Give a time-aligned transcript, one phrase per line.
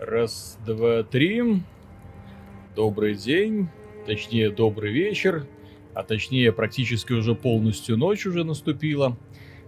[0.00, 1.42] Раз, два, три.
[2.74, 3.68] Добрый день,
[4.06, 5.46] точнее добрый вечер,
[5.92, 9.18] а точнее практически уже полностью ночь уже наступила.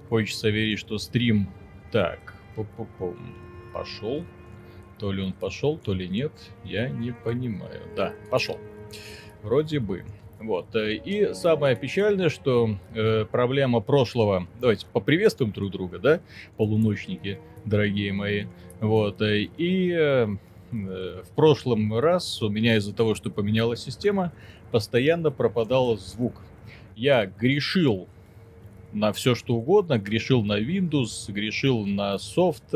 [0.09, 1.51] Хочется верить, что стрим
[1.91, 2.35] так,
[3.75, 4.25] пошел.
[4.99, 6.33] То ли он пошел, то ли нет,
[6.65, 7.83] я не понимаю.
[7.95, 8.59] Да, пошел.
[9.43, 10.03] Вроде бы.
[10.43, 10.75] Вот.
[10.75, 14.47] Э, и самое печальное, что э, проблема прошлого...
[14.61, 16.21] Давайте поприветствуем друг друга, да,
[16.57, 18.47] полуночники, дорогие мои.
[18.81, 19.23] Вот.
[19.23, 20.27] Э, и э,
[20.73, 24.33] в прошлом раз у меня из-за того, что поменялась система,
[24.71, 26.35] постоянно пропадал звук.
[26.97, 28.09] Я грешил
[28.93, 32.75] на все что угодно, грешил на Windows, грешил на софт,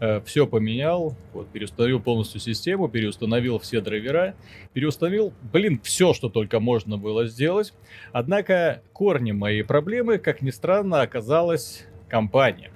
[0.00, 4.34] э, все поменял, вот, переустановил полностью систему, переустановил все драйвера,
[4.72, 7.72] переустановил, блин, все, что только можно было сделать.
[8.12, 12.70] Однако корнем моей проблемы, как ни странно, оказалась компания.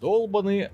[0.00, 0.68] Долбанный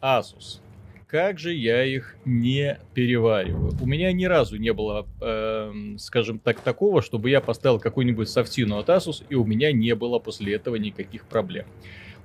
[0.00, 0.60] Asus
[1.08, 3.72] как же я их не перевариваю.
[3.80, 8.78] У меня ни разу не было, э, скажем так, такого, чтобы я поставил какую-нибудь софтину
[8.78, 11.64] от Asus, и у меня не было после этого никаких проблем.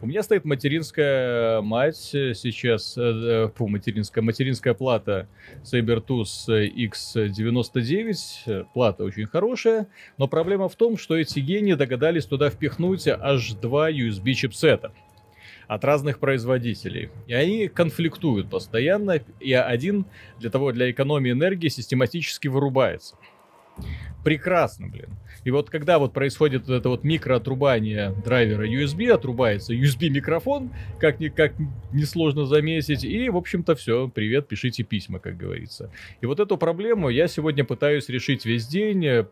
[0.02, 5.30] У меня стоит материнская мать сейчас, э, фу, материнская, материнская плата
[5.64, 13.08] Sabertooth X99, плата очень хорошая, но проблема в том, что эти гении догадались туда впихнуть
[13.08, 14.92] аж два USB чипсета
[15.74, 17.10] от разных производителей.
[17.28, 20.06] И они конфликтуют постоянно, и один
[20.40, 23.16] для того, для экономии энергии систематически вырубается.
[24.24, 25.10] Прекрасно, блин.
[25.44, 31.54] И вот когда вот происходит это вот микроотрубание драйвера USB, отрубается USB-микрофон, как, ни, как
[31.92, 35.92] несложно заметить, и, в общем-то, все, привет, пишите письма, как говорится.
[36.22, 39.26] И вот эту проблему я сегодня пытаюсь решить весь день, э,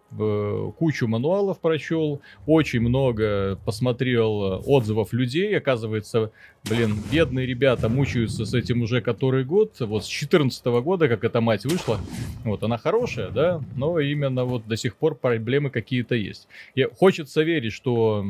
[0.77, 6.31] кучу мануалов прочел, очень много посмотрел отзывов людей, оказывается,
[6.69, 11.41] блин, бедные ребята мучаются с этим уже который год, вот с 14 года, как эта
[11.41, 11.99] мать вышла,
[12.43, 15.69] вот, она хорошая, да, но именно вот до сих пор проблемы
[16.03, 16.47] какие-то есть.
[16.75, 18.25] И хочется верить, что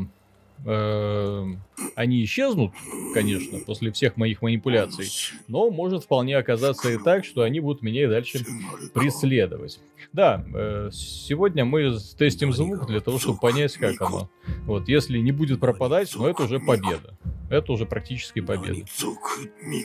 [0.63, 2.71] они исчезнут,
[3.13, 5.07] конечно, после всех моих манипуляций,
[5.47, 8.45] но может вполне оказаться и так, что они будут меня и дальше
[8.93, 9.79] преследовать.
[10.13, 14.29] Да, э, сегодня мы тестим звук для того, чтобы понять, как оно.
[14.65, 17.17] Вот, если не будет пропадать, ну это уже победа.
[17.49, 18.85] Это уже практически победа.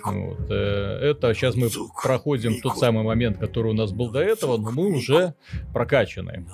[0.04, 1.68] Вот, э, это сейчас мы
[2.02, 5.34] проходим тот самый момент, который у нас был до этого, но мы уже
[5.72, 6.46] прокачаны.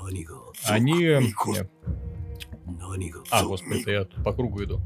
[0.64, 1.18] Они
[3.30, 4.80] а, господи, я по кругу иду.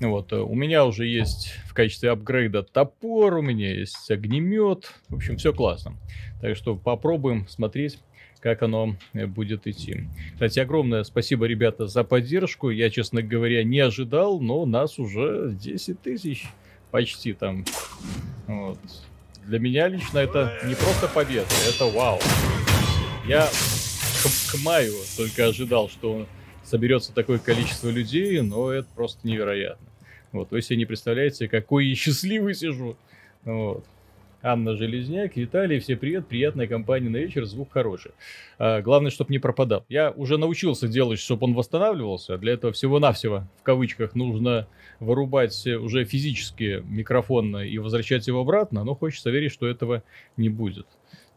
[0.00, 4.92] Вот, э, у меня уже есть в качестве апгрейда топор, у меня есть огнемет.
[5.08, 5.96] В общем, все классно.
[6.40, 7.98] Так что попробуем смотреть
[8.44, 10.04] как оно э, будет идти.
[10.34, 12.68] Кстати, огромное спасибо, ребята, за поддержку.
[12.68, 16.46] Я, честно говоря, не ожидал, но нас уже 10 тысяч
[16.90, 17.64] почти там.
[18.46, 18.78] Вот.
[19.46, 22.20] Для меня лично это не просто победа, это вау.
[23.26, 26.26] Я к, к маю только ожидал, что
[26.64, 29.86] соберется такое количество людей, но это просто невероятно.
[30.32, 32.96] Вот, вы себе не представляете, какой я счастливый сижу.
[33.44, 33.84] Вот.
[34.46, 38.10] Анна Железняк, Виталий, все привет, приятная компания на вечер, звук хороший.
[38.58, 39.86] А, главное, чтобы не пропадал.
[39.88, 42.36] Я уже научился делать, чтобы он восстанавливался.
[42.36, 44.68] Для этого всего-навсего, в кавычках, нужно
[45.00, 50.02] вырубать уже физически микрофон и возвращать его обратно, но хочется верить, что этого
[50.36, 50.86] не будет.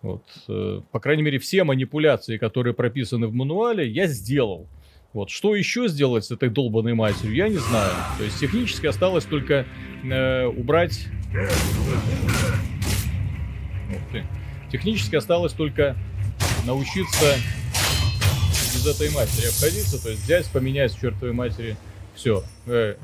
[0.01, 0.23] Вот.
[0.49, 4.67] Э, по крайней мере, все манипуляции, которые прописаны в мануале, я сделал.
[5.13, 5.29] Вот.
[5.29, 7.91] Что еще сделать с этой долбанной матерью, я не знаю.
[8.17, 9.65] То есть технически осталось только
[10.03, 11.07] э, убрать...
[13.89, 14.23] Ух ты.
[14.71, 15.95] Технически осталось только
[16.65, 17.35] научиться
[18.73, 21.77] без этой матери обходиться, то есть взять, поменять чертовой матери,
[22.13, 22.95] все, э,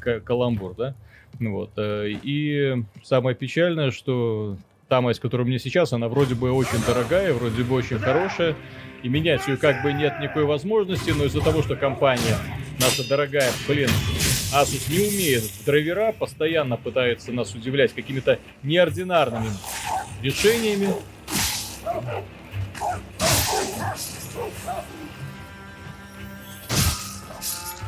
[0.00, 0.94] каламбур, да?
[1.38, 1.70] Вот.
[1.76, 4.56] Э, и самое печальное, что
[4.88, 8.54] та мать, которая у меня сейчас, она вроде бы очень дорогая, вроде бы очень хорошая,
[9.02, 12.36] и менять ее как бы нет никакой возможности, но из-за того, что компания
[12.78, 13.90] наша дорогая, блин,
[14.52, 19.50] Asus не умеет драйвера, постоянно пытается нас удивлять какими-то неординарными
[20.22, 20.92] решениями.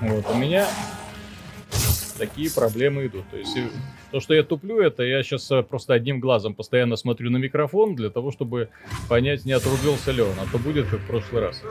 [0.01, 0.67] Вот, у меня
[2.19, 3.29] такие проблемы идут.
[3.31, 3.57] То есть
[4.13, 7.97] то, что я туплю, это я сейчас э, просто одним глазом постоянно смотрю на микрофон
[7.97, 8.69] для того, чтобы
[9.09, 11.63] понять, не отрубился ли он, а то будет как в прошлый раз.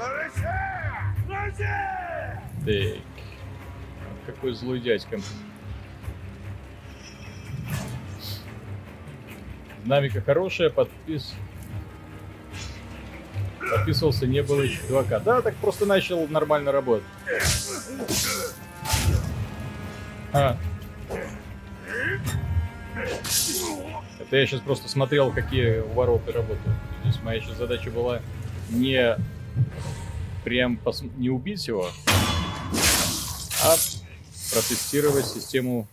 [2.66, 2.98] Так.
[4.26, 5.20] Какой злой дядька.
[9.84, 11.36] Динамика хорошая, подпис...
[13.60, 15.20] Подписывался, не было еще чувака.
[15.20, 17.06] Да, так просто начал нормально работать.
[20.34, 20.58] А,
[24.20, 26.78] Это я сейчас просто смотрел, какие вороты работают.
[27.02, 28.22] То есть моя сейчас задача была
[28.70, 29.18] не
[30.44, 31.04] прям пос...
[31.18, 31.90] не убить его,
[33.64, 33.76] а
[34.54, 35.88] протестировать систему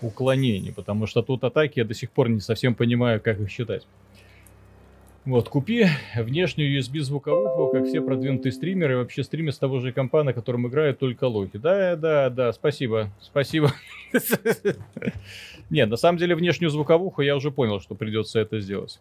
[0.00, 3.86] уклонений, потому что тут атаки я до сих пор не совсем понимаю, как их считать.
[5.24, 5.86] Вот, купи
[6.16, 10.66] внешнюю USB звуковуху, как все продвинутые стримеры, вообще стример с того же компа, на котором
[10.68, 11.56] играют только лохи.
[11.56, 13.72] Да, да, да, спасибо, спасибо.
[15.70, 19.00] Не, на самом деле внешнюю звуковуху я уже понял, что придется это сделать.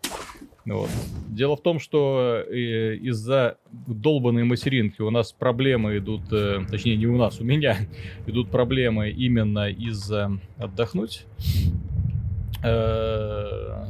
[0.66, 0.90] Вот.
[1.28, 7.06] Дело в том, что э, из-за долбанной материнки у нас проблемы идут, э, точнее не
[7.06, 7.78] у нас, у меня
[8.28, 11.26] идут проблемы именно из-за отдохнуть
[12.64, 13.33] э,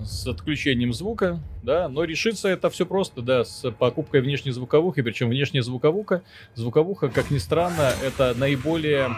[0.05, 5.29] с отключением звука, да, но решится это все просто, да, с покупкой внешней звуковухи, причем
[5.29, 6.23] внешняя звуковуха,
[6.55, 9.09] звуковуха, как ни странно, это наиболее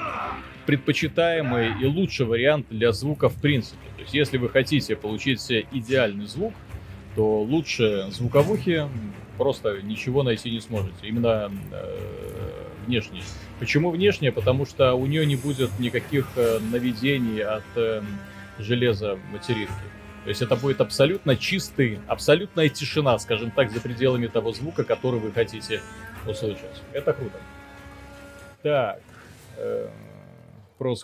[0.65, 3.87] предпочитаемый и лучший вариант для звука в принципе.
[3.95, 5.41] То есть, если вы хотите получить
[5.71, 6.53] идеальный звук,
[7.15, 8.87] то лучше звуковухи
[9.37, 11.07] просто ничего найти не сможете.
[11.07, 13.23] Именно э, внешней.
[13.59, 14.31] Почему внешняя?
[14.31, 18.01] Потому что у нее не будет никаких э, наведений от э,
[18.59, 19.73] железа материнки.
[20.25, 25.19] То есть это будет абсолютно чистый, абсолютная тишина, скажем так, за пределами того звука, который
[25.19, 25.81] вы хотите
[26.27, 26.81] услышать.
[26.93, 27.37] Это круто.
[28.63, 28.99] Так.
[29.57, 29.87] Э,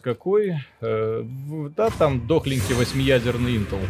[0.01, 0.55] какой?
[0.81, 3.85] Э, да, там дохленький восьмиядерный Intel.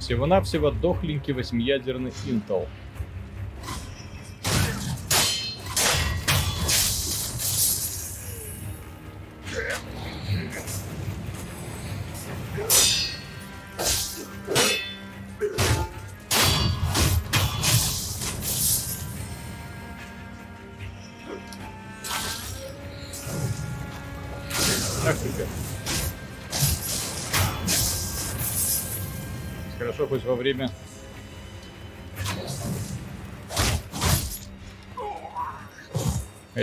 [0.00, 2.66] Всего-навсего дохленький восьмиядерный Intel.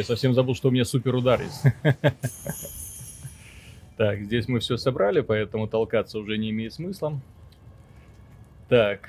[0.03, 1.63] Я совсем забыл, что у меня супер удар есть.
[3.95, 7.21] Так, здесь мы все собрали, поэтому толкаться уже не имеет смысла.
[8.67, 9.07] Так.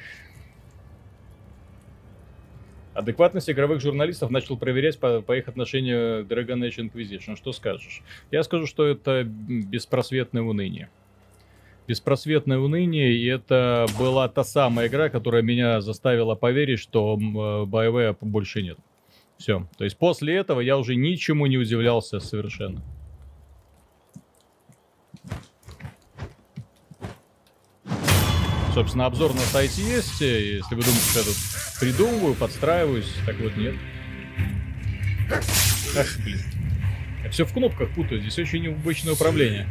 [2.92, 7.34] Адекватность игровых журналистов начал проверять по, по их отношению к Dragon Age Inquisition.
[7.34, 8.02] Что скажешь?
[8.30, 10.90] Я скажу, что это беспросветное уныние
[11.86, 18.16] беспросветное уныние, и это была та самая игра, которая меня заставила поверить, что э, боевая
[18.20, 18.78] больше нет.
[19.38, 19.66] Все.
[19.76, 22.82] То есть после этого я уже ничему не удивлялся совершенно.
[28.74, 30.20] Собственно, обзор на сайте есть.
[30.20, 31.36] Если вы думаете, что я тут
[31.78, 33.74] придумываю, подстраиваюсь, так вот нет.
[35.96, 36.40] Ах, блин.
[37.22, 39.68] Я все в кнопках путаю, здесь очень необычное управление.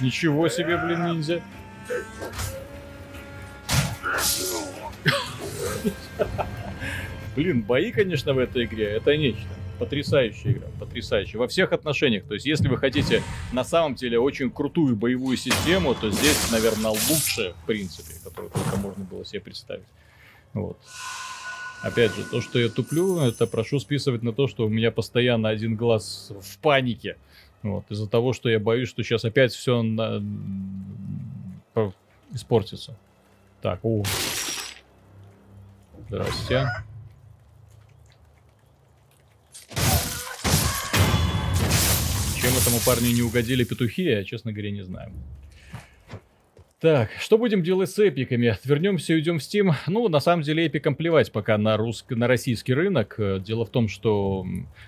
[0.00, 1.42] Ничего себе, блин, ниндзя.
[7.34, 9.46] Блин, бои, конечно, в этой игре, это нечто.
[9.78, 11.38] Потрясающая игра, потрясающая.
[11.38, 12.24] Во всех отношениях.
[12.24, 13.22] То есть, если вы хотите
[13.52, 18.76] на самом деле очень крутую боевую систему, то здесь, наверное, лучшая, в принципе, которую только
[18.76, 19.84] можно было себе представить.
[20.54, 20.78] Вот.
[21.82, 25.50] Опять же, то, что я туплю, это прошу списывать на то, что у меня постоянно
[25.50, 27.18] один глаз в панике.
[27.70, 30.22] Вот, из-за того, что я боюсь, что сейчас опять все на...
[32.32, 32.96] испортится.
[33.60, 34.02] Так, о.
[36.08, 36.68] Здрасте.
[42.40, 45.12] Чем этому парню не угодили петухи, я, честно говоря, не знаю.
[46.78, 48.54] Так, что будем делать с эпиками?
[48.62, 49.72] Вернемся и уйдем в Steam.
[49.86, 52.10] Ну, на самом деле, эпикам плевать пока на, русск...
[52.10, 53.18] на российский рынок.
[53.40, 54.44] Дело в том, что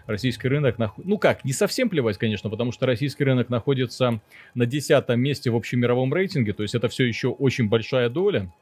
[0.07, 0.76] российский рынок...
[0.76, 0.92] Нах...
[0.99, 4.21] Ну как, не совсем плевать, конечно, потому что российский рынок находится
[4.54, 8.52] на десятом месте в общемировом рейтинге, то есть это все еще очень большая доля.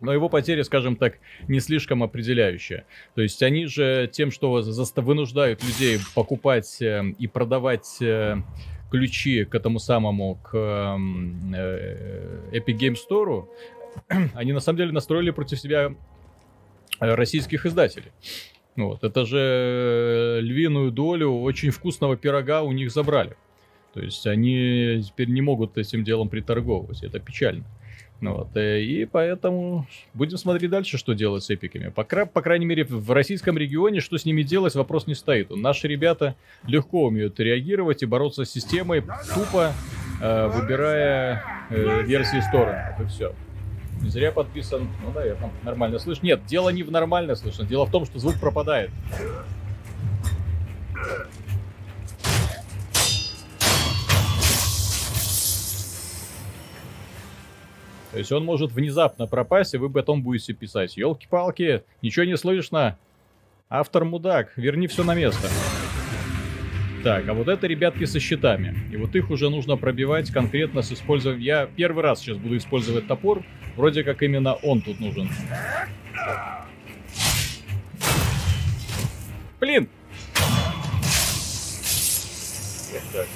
[0.00, 2.84] Но его потеря, скажем так, не слишком определяющая.
[3.14, 4.60] То есть они же тем, что
[4.96, 8.38] вынуждают людей покупать э, и продавать э,
[8.90, 13.46] ключи к этому самому, к эм, э, Epic Game Store,
[14.34, 15.94] они на самом деле настроили против себя
[17.00, 18.12] э, российских издателей.
[18.76, 23.36] Вот, это же львиную долю очень вкусного пирога у них забрали.
[23.92, 27.02] То есть они теперь не могут этим делом приторговывать.
[27.02, 27.64] Это печально.
[28.20, 31.88] Ну вот, э, и поэтому будем смотреть дальше, что делать с эпиками.
[31.88, 35.50] По, по крайней мере, в российском регионе, что с ними делать, вопрос не стоит.
[35.50, 36.36] Наши ребята
[36.66, 39.02] легко умеют реагировать и бороться с системой,
[39.34, 39.72] тупо
[40.20, 42.94] э, выбирая э, версии стороны.
[42.94, 43.34] Это все.
[44.02, 44.88] Не зря подписан.
[45.02, 46.26] Ну, наверное, нормально слышно.
[46.26, 47.64] Нет, дело не в нормально слышно.
[47.64, 48.90] Дело в том, что звук пропадает.
[58.12, 60.96] То есть он может внезапно пропасть, и вы потом будете писать.
[60.96, 62.98] Елки-палки, ничего не слышно.
[63.68, 65.48] Автор мудак, верни все на место.
[67.04, 68.76] Так, а вот это ребятки со щитами.
[68.92, 71.42] И вот их уже нужно пробивать конкретно с использованием...
[71.42, 73.42] Я первый раз сейчас буду использовать топор.
[73.76, 75.30] Вроде как именно он тут нужен.
[79.60, 79.88] Блин!
[83.12, 83.26] Так.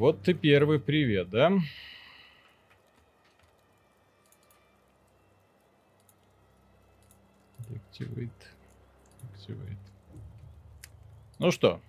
[0.00, 1.52] Вот ты первый привет, да?
[7.68, 8.30] Activate.
[9.22, 9.76] Activate.
[11.38, 11.82] Ну что,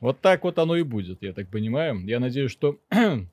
[0.00, 2.00] вот так вот оно и будет, я так понимаю.
[2.06, 2.78] Я надеюсь, что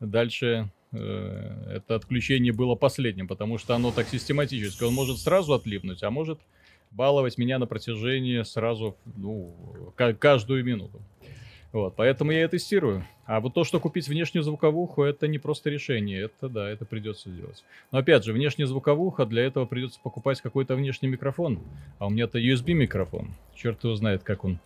[0.00, 4.82] дальше э, это отключение было последним, потому что оно так систематически.
[4.82, 6.38] Он может сразу отлипнуть, а может
[6.90, 11.00] баловать меня на протяжении сразу, ну, каждую минуту.
[11.74, 13.04] Вот, поэтому я и тестирую.
[13.26, 16.20] А вот то, что купить внешнюю звуковуху, это не просто решение.
[16.20, 17.64] Это да, это придется сделать.
[17.90, 21.58] Но опять же, внешняя звуковуха, для этого придется покупать какой-то внешний микрофон.
[21.98, 23.34] А у меня-то USB микрофон.
[23.56, 24.60] Черт его знает, как он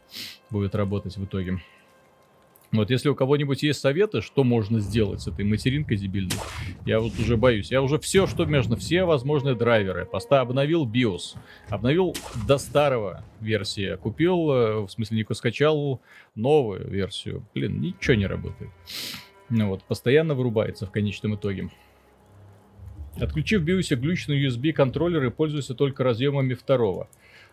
[0.50, 1.61] будет работать в итоге.
[2.70, 6.37] Вот если у кого-нибудь есть советы, что можно сделать с этой материнкой дебильной,
[6.84, 7.70] я вот уже боюсь.
[7.70, 10.04] Я уже все, что можно, все возможные драйверы.
[10.04, 11.38] Поста обновил BIOS,
[11.70, 12.14] обновил
[12.46, 16.02] до старого версии, купил, э, в смысле не скачал
[16.34, 17.42] новую версию.
[17.54, 18.70] Блин, ничего не работает.
[19.48, 21.70] Ну вот, постоянно вырубается в конечном итоге.
[23.16, 27.08] Отключив в BIOS глючный USB контроллер и пользуйся только разъемами второго.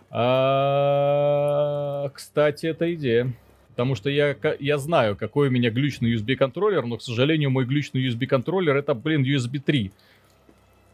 [0.10, 3.34] А, кстати, это идея.
[3.76, 7.66] Потому что я, я знаю, какой у меня глючный USB контроллер, но, к сожалению, мой
[7.66, 9.92] глючный USB контроллер это, блин, USB 3.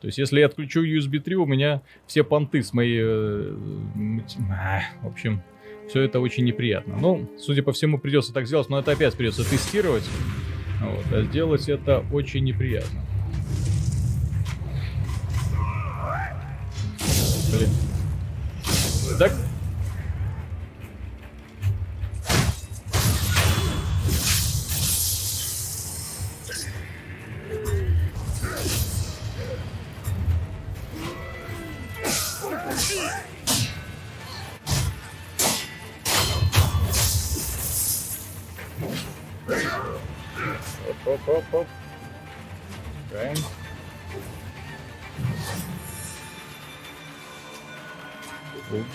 [0.02, 3.02] То есть, если я отключу USB 3, у меня все понты с моей...
[3.04, 3.56] Э,
[5.04, 5.44] в общем,
[5.88, 6.98] все это очень неприятно.
[7.00, 10.10] Ну, судя по всему, придется так сделать, но это опять придется тестировать.
[10.82, 13.00] Вот, а сделать это очень неприятно.
[17.54, 17.70] Блин.
[19.20, 19.34] Так,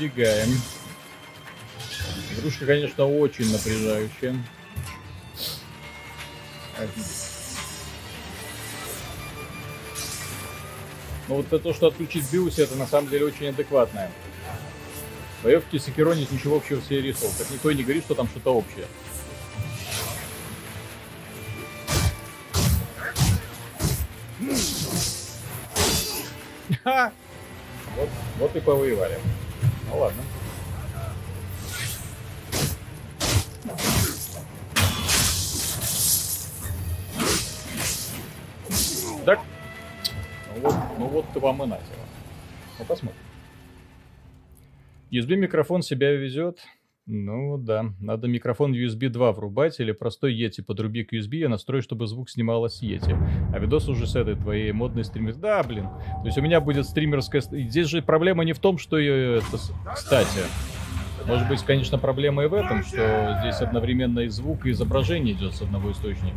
[0.06, 0.50] Убегаем.
[2.38, 4.36] Игрушка, конечно, очень напряжающая.
[11.28, 14.12] Но вот это то, что отключить биус, это на самом деле очень адекватное.
[15.42, 17.34] Боевки с Акеронис ничего общего с рисовал.
[17.36, 18.86] Так никто и не говорит, что там что-то общее.
[26.84, 27.12] Ха!
[27.96, 28.08] Вот,
[28.38, 29.18] вот и повоевали.
[29.96, 30.22] Ну ладно.
[39.24, 39.40] Так.
[40.54, 41.86] Ну вот, ну вот ты вам и натило.
[42.78, 43.20] Ну посмотрим.
[45.10, 46.58] USB микрофон себя везет.
[47.08, 51.80] Ну да, надо микрофон USB 2 врубать или простой Yeti подруби к USB и настрой,
[51.80, 53.16] чтобы звук снимала с Yeti.
[53.52, 55.36] А видос уже с этой твоей модной стример...
[55.36, 55.84] Да, блин.
[55.84, 57.42] То есть у меня будет стримерская...
[57.42, 59.36] Здесь же проблема не в том, что ее...
[59.36, 59.56] Это...
[59.94, 60.40] Кстати,
[61.26, 65.54] может быть, конечно, проблема и в этом, что здесь одновременно и звук, и изображение идет
[65.54, 66.36] с одного источника.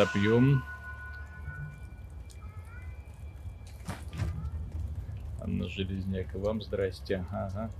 [0.00, 0.62] Сопьем.
[5.42, 7.22] Анна Железняк, вам здрасте.
[7.30, 7.70] Ага.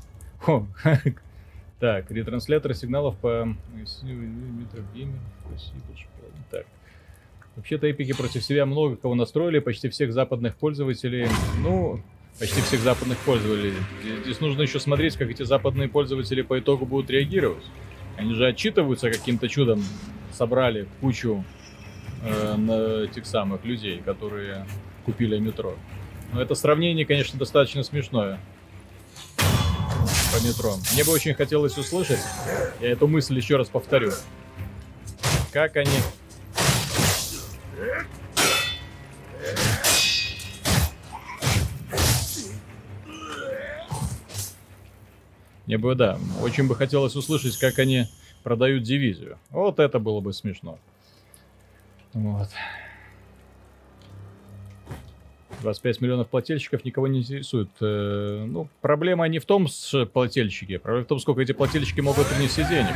[0.46, 0.66] О,
[1.80, 3.56] так, ретранслятор сигналов по
[4.02, 5.80] метров Спасибо,
[6.50, 6.66] Так.
[7.56, 11.26] Вообще-то эпики против себя много кого настроили, почти всех западных пользователей.
[11.62, 12.02] Ну,
[12.38, 13.78] почти всех западных пользователей.
[14.24, 17.64] Здесь нужно еще смотреть, как эти западные пользователи по итогу будут реагировать.
[18.18, 19.82] Они же отчитываются каким-то чудом,
[20.32, 21.42] собрали кучу
[22.22, 24.66] э, на этих самых людей, которые
[25.04, 25.74] купили метро.
[26.32, 28.38] Но это сравнение, конечно, достаточно смешное
[29.36, 30.76] по метро.
[30.94, 32.20] Мне бы очень хотелось услышать,
[32.80, 34.12] я эту мысль еще раз повторю,
[35.52, 35.90] как они...
[45.66, 48.06] Мне бы, да, очень бы хотелось услышать, как они
[48.42, 49.38] продают дивизию.
[49.50, 50.78] Вот это было бы смешно.
[52.14, 52.48] Вот.
[55.62, 57.68] 25 миллионов плательщиков никого не интересует.
[57.80, 62.26] Э, ну, проблема не в том, с плательщики, проблема в том, сколько эти плательщики могут
[62.28, 62.94] принести денег.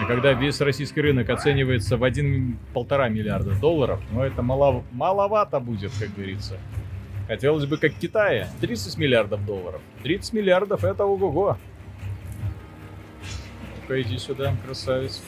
[0.00, 5.92] А когда весь российский рынок оценивается в 1-1,5 миллиарда долларов, ну, это мало, маловато будет,
[5.98, 6.58] как говорится.
[7.26, 9.80] Хотелось бы, как в Китае, 30 миллиардов долларов.
[10.04, 11.56] 30 миллиардов это ого-го.
[13.82, 15.22] Ну-ка, иди сюда, красавец.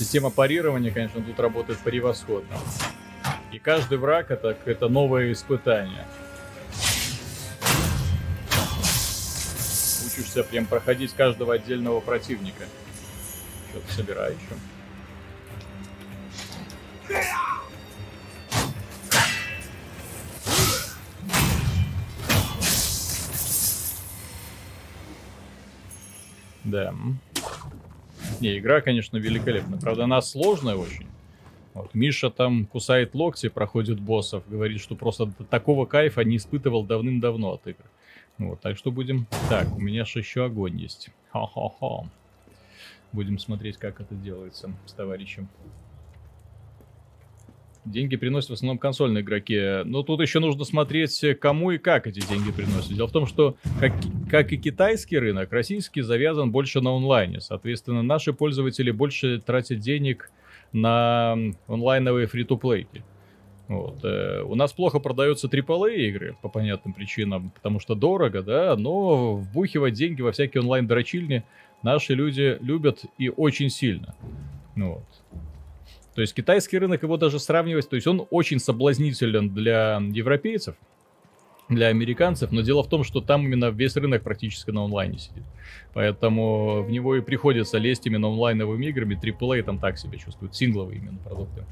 [0.00, 2.56] Система парирования, конечно, тут работает превосходно.
[3.52, 6.06] И каждый враг это, это новое испытание.
[10.06, 12.64] Учишься прям проходить каждого отдельного противника.
[13.68, 14.56] Что-то собирай еще.
[26.64, 26.94] Да.
[28.40, 29.78] Не, игра, конечно, великолепна.
[29.78, 31.06] Правда, она сложная очень.
[31.74, 37.52] Вот, Миша там кусает локти, проходит боссов, говорит, что просто такого кайфа не испытывал давным-давно
[37.52, 37.84] от игр.
[38.38, 39.26] Вот, так что будем...
[39.48, 41.10] Так, у меня же еще огонь есть.
[41.30, 42.08] Ха-ха-ха.
[43.12, 45.48] Будем смотреть, как это делается с товарищем.
[47.84, 49.82] Деньги приносят в основном консольные игроки.
[49.84, 52.92] Но тут еще нужно смотреть, кому и как эти деньги приносят.
[52.92, 53.92] Дело в том, что, как,
[54.30, 57.40] как и китайский рынок, российский завязан больше на онлайне.
[57.40, 60.30] Соответственно, наши пользователи больше тратят денег
[60.72, 63.02] на онлайновые фри-то-плейки.
[63.68, 64.04] Вот.
[64.04, 69.36] Э, у нас плохо продаются AAA игры по понятным причинам, потому что дорого, да, но
[69.36, 71.44] вбухивать деньги во всякие онлайн-дрочильни
[71.84, 74.16] наши люди любят и очень сильно.
[74.74, 75.04] Вот.
[76.20, 80.74] То есть китайский рынок его даже сравнивать, то есть он очень соблазнителен для европейцев,
[81.70, 85.44] для американцев, но дело в том, что там именно весь рынок практически на онлайне сидит.
[85.94, 90.98] Поэтому в него и приходится лезть именно онлайновыми играми, AAA там так себя чувствуют, сингловые
[90.98, 91.64] именно продукты.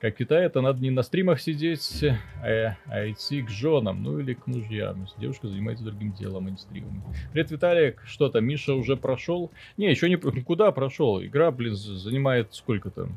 [0.00, 2.04] Как в Китае, это надо не на стримах сидеть,
[2.42, 5.04] а, а идти к женам, ну или к мужьям.
[5.04, 7.02] Если девушка занимается другим делом, а не стримами.
[7.32, 8.02] Привет, Виталик.
[8.04, 9.50] Что там, Миша уже прошел?
[9.78, 10.16] Не, еще не...
[10.16, 11.22] Куда прошел?
[11.24, 13.16] Игра, блин, занимает сколько там?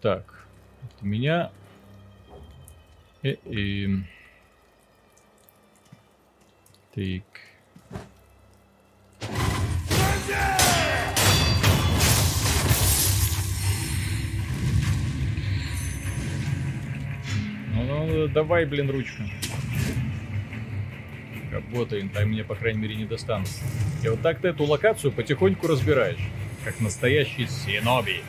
[0.00, 0.46] Так.
[1.02, 1.50] у меня...
[3.22, 3.98] И, э, и...
[6.94, 7.22] Так.
[17.86, 19.22] Ну, давай, блин, ручку.
[21.52, 23.48] Работаем, там меня, по крайней мере, не достанут.
[24.02, 26.20] И вот так ты эту локацию потихоньку разбираешь.
[26.64, 28.22] Как настоящий синоби.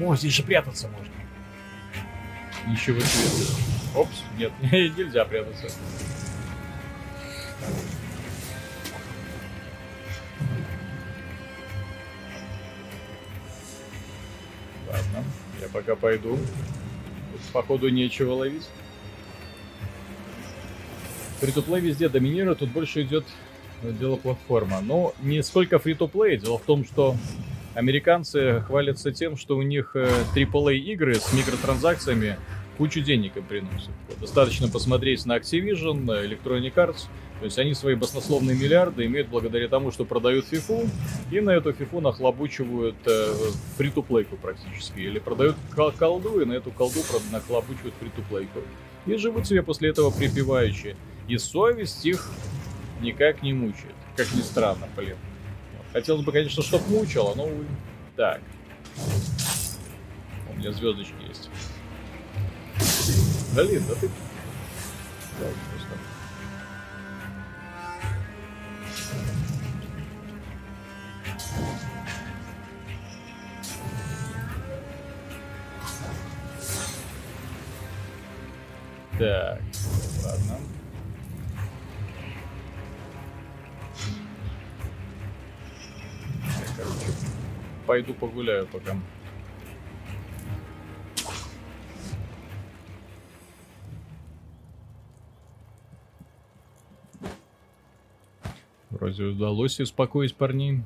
[0.00, 1.12] О, здесь же прятаться можно.
[2.66, 3.56] Ничего себе.
[3.94, 5.66] Опс, нет, нельзя прятаться.
[15.72, 16.38] Пока пойду.
[17.52, 18.68] Походу, нечего ловить.
[21.40, 23.24] Фри-то-плей везде доминирует, тут больше идет
[23.82, 24.80] дело платформа.
[24.80, 27.16] Но не сколько фри-то-плей, дело в том, что
[27.74, 32.36] американцы хвалятся тем, что у них AAA э, игры с микротранзакциями
[32.82, 33.90] кучу денег им приносят.
[34.20, 37.06] Достаточно посмотреть на Activision, на Electronic Arts,
[37.38, 40.90] то есть они свои баснословные миллиарды имеют благодаря тому, что продают фифу,
[41.30, 43.34] и на эту фифу нахлобучивают э,
[44.42, 44.98] практически.
[44.98, 45.54] Или продают
[45.96, 46.98] колду, и на эту колду
[47.30, 48.58] нахлобучивают фри-то-плейку.
[49.06, 50.96] И живут себе после этого припеваючи.
[51.28, 52.28] И совесть их
[53.00, 53.94] никак не мучает.
[54.16, 55.16] Как ни странно, блин.
[55.92, 57.48] Хотелось бы, конечно, чтоб мучило, но...
[58.16, 58.40] Так.
[60.52, 61.41] У меня звездочки есть.
[63.54, 64.08] Блин, да ты...
[65.38, 65.88] Да, просто...
[79.18, 79.60] Так,
[80.24, 80.58] ладно.
[86.44, 87.12] Я, короче,
[87.86, 88.96] пойду погуляю пока.
[99.12, 100.80] Вроде удалось успокоить парней.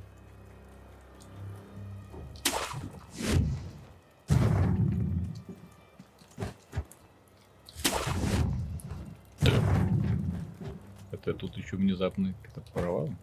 [11.12, 13.15] Это тут еще внезапно как-то порвало.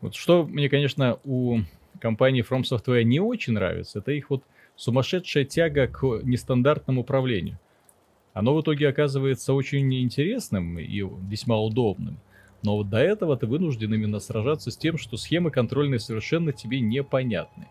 [0.00, 1.58] Вот что мне, конечно, у
[2.00, 4.44] компании From Software не очень нравится, это их вот
[4.76, 7.58] сумасшедшая тяга к нестандартному управлению.
[8.32, 12.20] Оно в итоге оказывается очень интересным и весьма удобным.
[12.62, 16.80] Но вот до этого ты вынужден именно сражаться с тем, что схемы контрольные совершенно тебе
[16.80, 17.68] непонятны.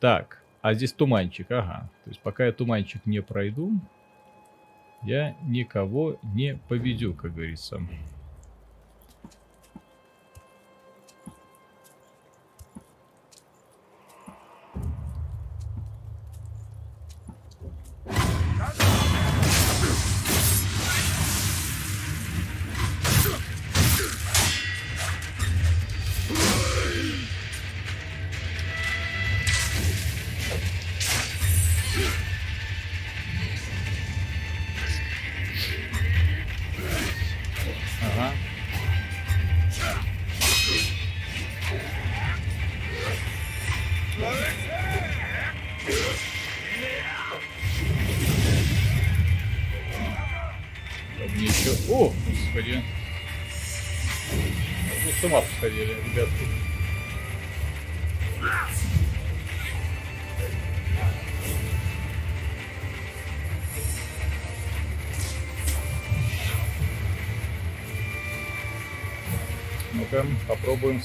[0.00, 1.90] Так, а здесь туманчик, ага.
[2.04, 3.72] То есть пока я туманчик не пройду,
[5.02, 7.80] я никого не поведю, как говорится.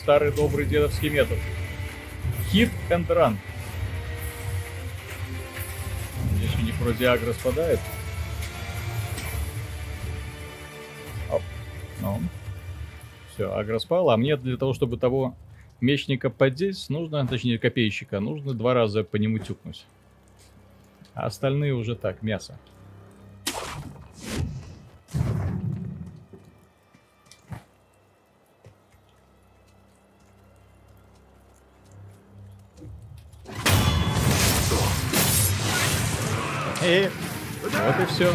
[0.09, 1.37] Старый добрый дедовский метод.
[2.51, 3.35] Hit and run.
[6.37, 7.79] Здесь у них вроде агро спадает.
[11.31, 11.43] Оп.
[12.01, 12.19] Ну.
[13.31, 14.09] Все, агро спал.
[14.09, 15.35] А мне для того, чтобы того
[15.79, 19.85] мечника поддеть, нужно, точнее копейщика, нужно два раза по нему тюкнуть.
[21.13, 22.57] А остальные уже так, мясо.
[36.81, 37.09] И
[37.61, 38.33] вот и все.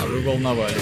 [0.00, 0.74] А вы волновались.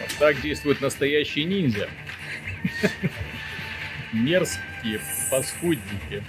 [0.00, 1.90] Вот так действуют настоящие ниндзя.
[4.12, 6.24] Мерзкие паскудники.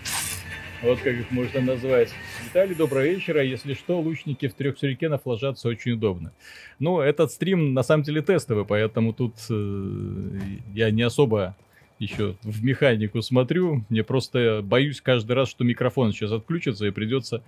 [0.83, 2.09] Вот как их можно назвать.
[2.43, 3.41] Виталий, доброго вечера.
[3.41, 6.33] Если что, лучники в трех сюрикенов ложатся очень удобно.
[6.77, 10.39] Ну, этот стрим на самом деле тестовый, поэтому тут э,
[10.73, 11.55] я не особо
[11.99, 13.85] еще в механику смотрю.
[13.87, 17.41] Мне просто боюсь каждый раз, что микрофон сейчас отключится и придется...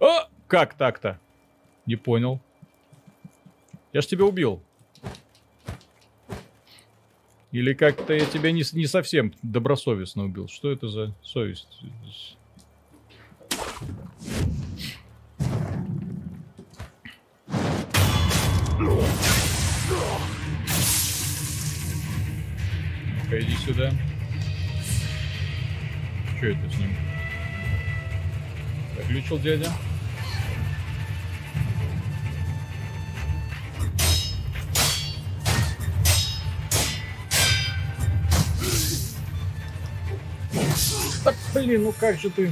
[0.00, 0.26] А!
[0.46, 1.20] Как так-то?
[1.84, 2.40] Не понял.
[3.92, 4.62] Я ж тебя убил.
[7.52, 10.48] Или как-то я тебя не, не совсем добросовестно убил.
[10.48, 11.68] Что это за совесть?
[23.28, 23.92] Ну-ка, иди сюда.
[26.36, 26.96] Что это с ним?
[28.96, 29.70] Заключил дядя?
[41.24, 42.50] Да блин, ну как же ты?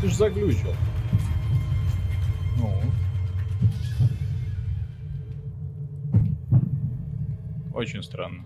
[0.00, 0.74] Ты же заглючил.
[2.56, 2.80] Ну.
[7.74, 8.44] Очень странно.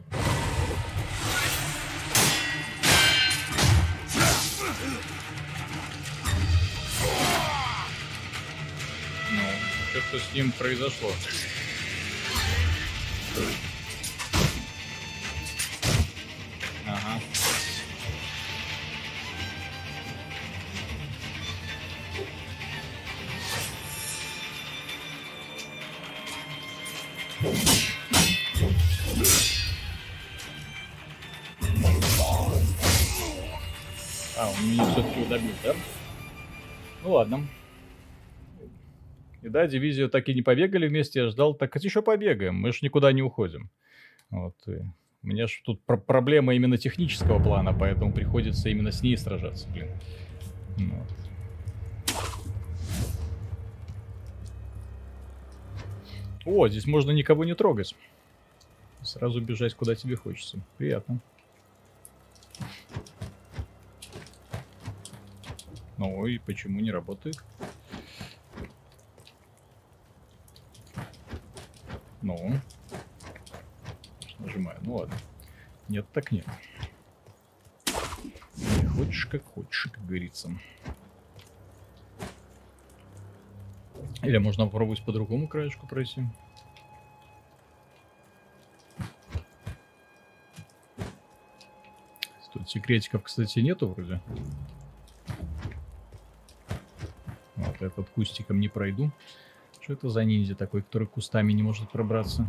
[9.31, 9.43] Ну,
[9.91, 11.11] что-то с ним произошло.
[39.53, 43.13] Да, дивизию так и не побегали вместе, я ждал, так еще побегаем, мы ж никуда
[43.13, 43.71] не уходим.
[44.31, 44.57] Вот.
[44.67, 44.81] И
[45.23, 49.69] у меня же тут про- проблема именно технического плана, поэтому приходится именно с ней сражаться,
[49.69, 49.89] блин.
[50.79, 51.09] Вот.
[56.45, 57.95] О, здесь можно никого не трогать.
[59.03, 60.59] Сразу бежать, куда тебе хочется.
[60.79, 61.21] Приятно.
[65.99, 67.37] Ну и почему не работает?
[72.23, 72.61] Ну.
[74.39, 74.79] Нажимаю.
[74.83, 75.15] Ну ладно.
[75.89, 76.47] Нет, так нет.
[78.57, 80.51] Не хочешь, как хочешь, как говорится.
[84.23, 86.25] Или можно попробовать по другому краешку пройти.
[92.53, 94.21] Тут секретиков, кстати, нету вроде.
[97.57, 99.11] Вот этот кустиком не пройду.
[99.83, 102.47] Что это за ниндзя такой, который кустами не может пробраться?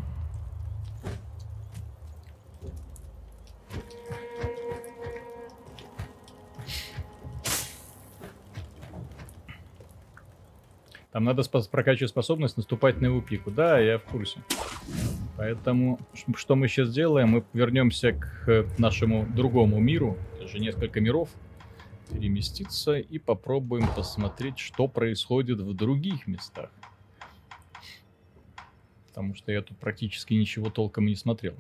[11.11, 13.49] Там надо спас- прокачивать способность наступать на его пику.
[13.49, 14.39] Да, я в курсе.
[15.35, 15.99] Поэтому
[16.35, 17.29] что мы сейчас сделаем?
[17.29, 20.17] Мы вернемся к э, нашему другому миру.
[20.39, 21.29] Это несколько миров.
[22.11, 26.69] Переместиться и попробуем посмотреть, что происходит в других местах.
[29.13, 31.53] Потому что я тут практически ничего толком не смотрел.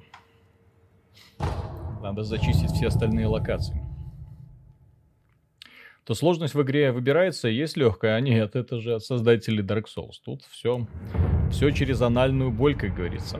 [2.01, 3.79] Надо зачистить все остальные локации.
[6.03, 10.15] То сложность в игре выбирается, есть легкая, а нет, это же от создателей Dark Souls.
[10.25, 10.87] Тут все,
[11.51, 13.39] все через анальную боль, как говорится.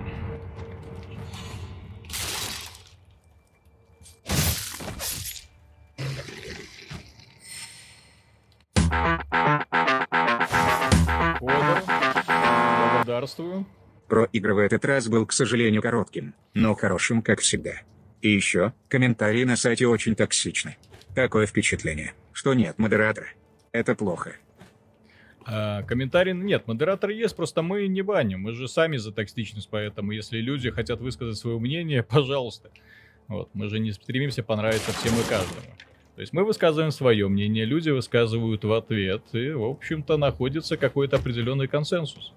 [12.94, 13.66] Благодарствую.
[14.14, 17.82] Проигры в этот раз был, к сожалению, коротким, но хорошим, как всегда.
[18.22, 20.78] И еще, комментарии на сайте очень токсичны.
[21.16, 23.30] Такое впечатление, что нет модератора.
[23.72, 24.36] Это плохо.
[25.48, 28.42] А, комментарий нет, модератор есть, просто мы не баним.
[28.42, 32.70] Мы же сами за токсичность, поэтому если люди хотят высказать свое мнение, пожалуйста.
[33.28, 35.76] Вот, мы же не стремимся понравиться всем и каждому.
[36.14, 41.16] То есть мы высказываем свое мнение, люди высказывают в ответ, и, в общем-то, находится какой-то
[41.16, 42.32] определенный консенсус.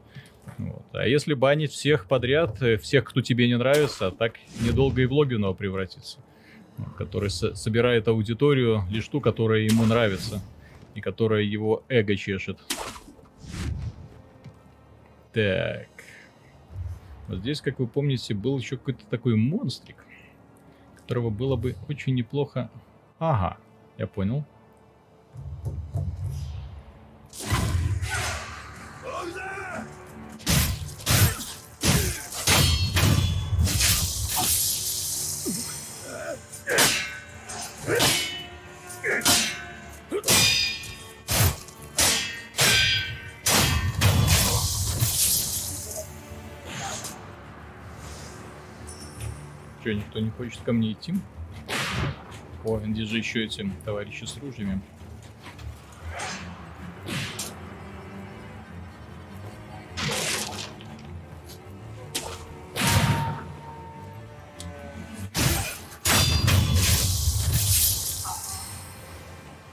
[0.58, 0.82] Вот.
[0.92, 5.12] А если банить всех подряд, э, всех, кто тебе не нравится, так недолго и в
[5.12, 6.18] Логвинова превратится.
[6.96, 10.42] Который со- собирает аудиторию лишь ту, которая ему нравится.
[10.94, 12.58] И которая его эго чешет.
[15.32, 15.88] Так.
[17.28, 19.96] Вот здесь, как вы помните, был еще какой-то такой монстрик,
[20.96, 22.70] которого было бы очень неплохо...
[23.18, 23.58] Ага,
[23.98, 24.44] я понял.
[49.86, 51.14] Че, никто не хочет ко мне идти?
[52.64, 54.80] О, где же еще эти товарищи с ружьями?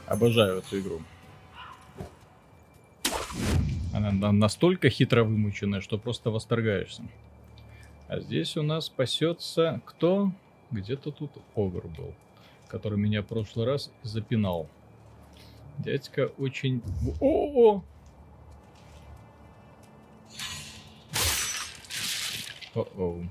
[0.06, 1.02] Обожаю эту игру.
[3.92, 7.02] Она на- настолько хитро вымученная, что просто восторгаешься.
[8.08, 10.32] А здесь у нас спасется кто?
[10.72, 12.14] Где-то тут Огр был,
[12.68, 14.68] который меня в прошлый раз запинал.
[15.78, 16.82] Дядька очень...
[17.20, 17.84] О-о-о!
[22.76, 23.28] О-оу.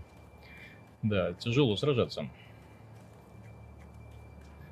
[1.02, 2.28] Да, тяжело сражаться.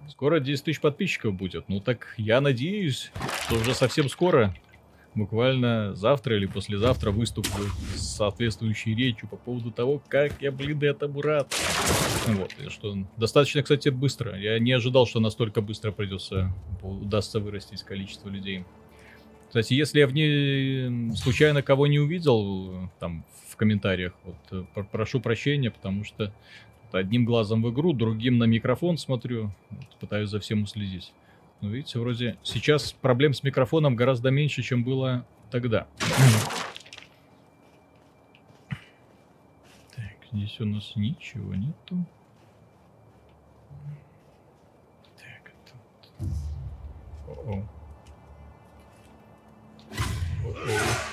[0.09, 1.69] Скоро 10 тысяч подписчиков будет.
[1.69, 3.11] Ну так я надеюсь,
[3.45, 4.55] что уже совсем скоро,
[5.15, 11.21] буквально завтра или послезавтра выступлю с соответствующей речью по поводу того, как я, блин, этому
[11.21, 11.53] рад.
[12.27, 14.39] Вот, и что достаточно, кстати, быстро.
[14.39, 18.65] Я не ожидал, что настолько быстро придется, удастся вырастить количество людей.
[19.49, 24.87] Кстати, если я в ней случайно кого не увидел там в комментариях, вот, э, пр-
[24.91, 26.33] прошу прощения, потому что
[26.93, 31.13] одним глазом в игру, другим на микрофон смотрю, вот, пытаюсь за всем уследить.
[31.61, 35.87] Ну, видите, вроде сейчас проблем с микрофоном гораздо меньше, чем было тогда.
[40.33, 42.07] Здесь у нас ничего нету.
[45.17, 45.75] Так, это...
[47.27, 47.69] О-о.
[50.45, 51.10] О-о.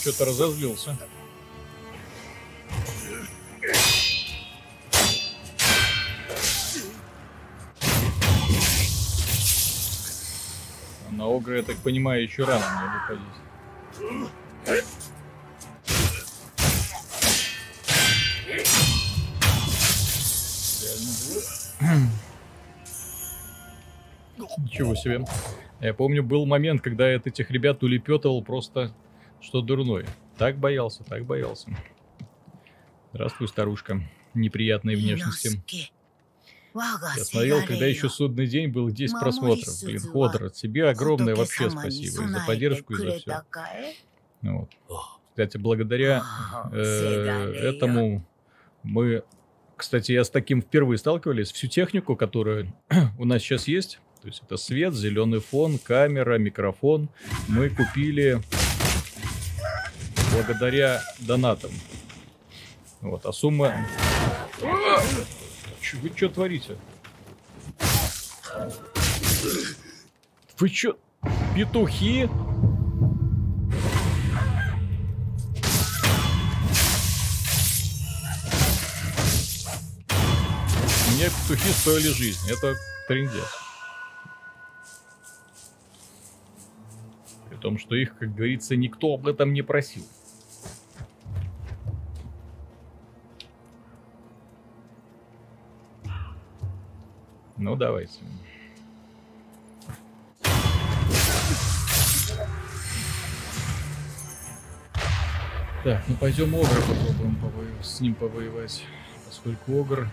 [0.00, 0.96] Что-то разозлился.
[11.10, 13.40] На Огра, я так понимаю, еще рано мне выходить.
[24.58, 25.24] Ничего себе.
[25.80, 28.94] Я помню, был момент, когда я от этих ребят улепетывал просто
[29.40, 30.06] что дурной.
[30.38, 31.70] Так боялся, так боялся.
[33.12, 34.00] Здравствуй, старушка.
[34.34, 35.90] Неприятной внешности.
[36.74, 39.82] Я смотрел, когда еще судный день был 10 просмотров.
[39.82, 43.42] Блин, Ходор, тебе огромное вообще спасибо за поддержку, и за все.
[44.42, 44.70] Вот.
[45.30, 46.22] Кстати, благодаря
[46.72, 48.24] э, этому
[48.82, 49.24] мы...
[49.76, 51.50] Кстати, я с таким впервые сталкивались.
[51.52, 52.72] Всю технику, которая
[53.18, 57.08] у нас сейчас есть, то есть это свет, зеленый фон, камера, микрофон,
[57.48, 58.40] мы купили
[60.32, 61.70] благодаря донатам.
[63.00, 63.86] Вот, а сумма...
[64.60, 66.76] Вы что творите?
[70.58, 70.98] Вы что,
[71.54, 72.28] петухи?
[81.10, 82.50] Меня петухи стоили жизнь.
[82.50, 82.76] Это
[83.08, 83.32] трендец.
[87.48, 90.04] При том, что их, как говорится, никто об этом не просил.
[97.60, 98.20] Ну, давайте.
[105.84, 108.82] Так, ну пойдем Огра попробуем повоевать, с ним повоевать.
[109.26, 110.08] Поскольку Огр...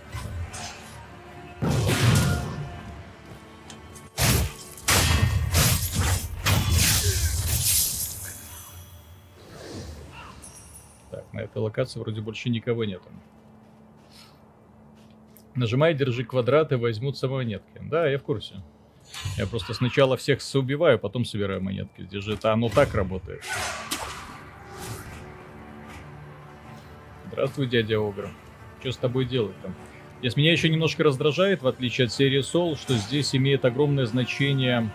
[11.11, 13.07] Так, на этой локации вроде больше никого нету.
[15.57, 17.81] Нажимай, держи квадрат и возьмутся монетки.
[17.81, 18.61] Да, я в курсе.
[19.37, 22.03] Я просто сначала всех убиваю, потом собираю монетки.
[22.03, 23.43] Здесь же это оно так работает.
[27.31, 28.29] Здравствуй, дядя Огр.
[28.81, 29.73] Что с тобой делать там?
[30.19, 34.91] Здесь меня еще немножко раздражает, в отличие от серии Soul, что здесь имеет огромное значение,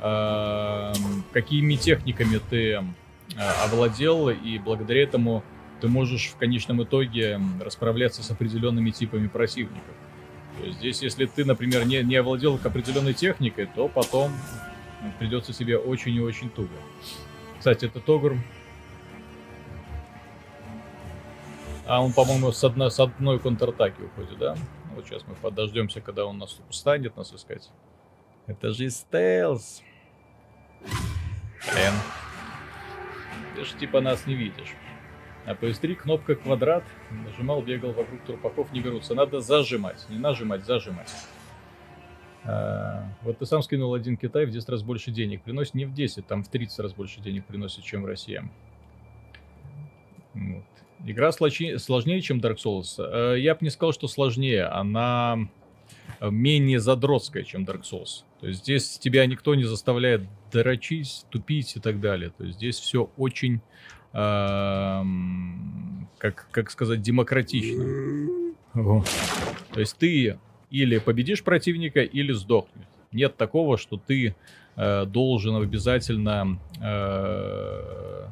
[0.00, 0.92] э,
[1.34, 2.82] какими техниками ты э,
[3.64, 5.44] овладел, и благодаря этому
[5.80, 9.94] ты можешь в конечном итоге расправляться с определенными типами противников.
[10.58, 14.32] То есть здесь, если ты, например, не, не овладел определенной техникой, то потом
[15.18, 16.70] придется себе очень и очень туго.
[17.58, 18.36] Кстати, этот Огр...
[21.86, 24.56] А он, по-моему, с, одной, с одной контратаки уходит, да?
[24.94, 27.70] Вот сейчас мы подождемся, когда он нас устанет нас искать.
[28.46, 29.82] Это же стелс.
[30.80, 31.92] Блин.
[33.54, 34.74] Ты же типа нас не видишь.
[35.46, 36.84] А PS3 кнопка квадрат.
[37.10, 39.14] Нажимал, бегал вокруг трупаков, не берутся.
[39.14, 40.06] Надо зажимать.
[40.08, 41.10] Не нажимать, зажимать.
[42.44, 45.42] А, вот ты сам скинул один Китай в 10 раз больше денег.
[45.42, 48.42] Приносит не в 10, там в 30 раз больше денег приносит, чем в России.
[50.34, 50.64] Вот.
[51.06, 52.96] Игра сложнее, сложнее, чем Dark Souls.
[52.98, 54.64] А, я бы не сказал, что сложнее.
[54.64, 55.38] Она
[56.20, 58.24] менее задротская, чем Dark Souls.
[58.40, 62.30] То есть здесь тебя никто не заставляет дрочить, тупить и так далее.
[62.30, 63.60] То есть здесь все очень
[66.18, 67.84] как, как сказать, демократично.
[68.72, 70.38] То есть ты
[70.70, 72.86] или победишь противника, или сдохнешь.
[73.12, 74.34] Нет такого, что ты
[74.76, 78.26] э, должен обязательно э,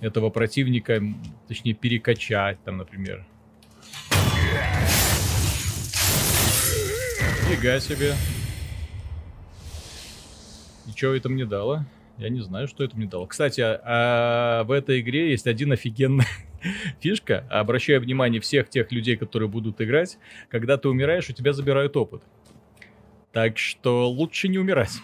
[0.00, 1.00] этого противника,
[1.46, 3.24] точнее, перекачать, там, например.
[7.48, 8.14] Фига себе.
[10.86, 11.84] Ничего это мне дало.
[12.18, 13.26] Я не знаю, что это мне дало.
[13.26, 16.24] Кстати, а, в этой игре есть один офигенный
[17.00, 17.46] фишка.
[17.48, 20.18] Обращаю внимание всех тех людей, которые будут играть.
[20.48, 22.22] Когда ты умираешь, у тебя забирают опыт.
[23.32, 24.98] Так что лучше не умирать.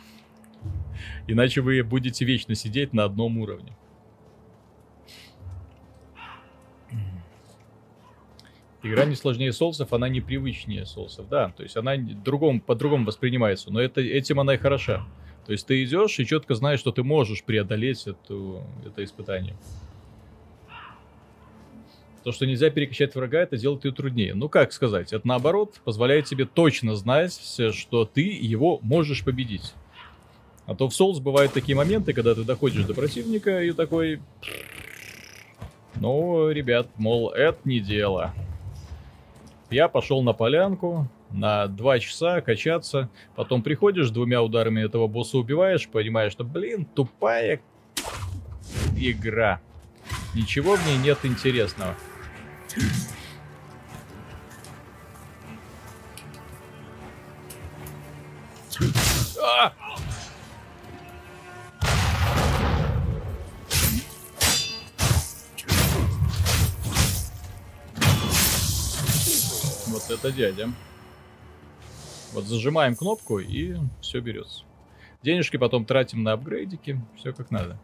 [1.29, 3.77] Иначе вы будете вечно сидеть на одном уровне.
[8.83, 11.51] Игра не сложнее солсов, она непривычнее солсов, да.
[11.57, 15.07] То есть она другом, по-другому воспринимается, но это, этим она и хороша.
[15.47, 19.55] То есть ты идешь и четко знаешь, что ты можешь преодолеть эту, это испытание.
[22.23, 24.35] То, что нельзя перекачать врага, это делает ее труднее.
[24.35, 27.39] Ну, как сказать, это наоборот позволяет тебе точно знать,
[27.73, 29.75] что ты его можешь победить.
[30.65, 34.23] А то в Souls бывают такие моменты, когда ты доходишь до противника и такой...
[35.97, 38.33] Ну, ребят, мол, это не дело.
[39.71, 45.89] Я пошел на полянку, на два часа качаться, потом приходишь, двумя ударами этого босса убиваешь,
[45.89, 47.61] понимаешь, что, блин, тупая
[48.97, 49.61] игра.
[50.35, 51.95] Ничего в ней нет интересного.
[59.43, 59.73] А!
[69.87, 70.71] Вот это дядя.
[72.35, 74.65] Вот зажимаем кнопку и все берется.
[75.23, 77.79] Денежки потом тратим на апгрейдики, все как надо.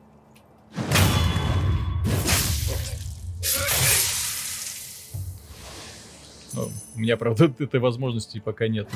[6.52, 8.88] Ну, у меня, правда, этой возможности пока нет.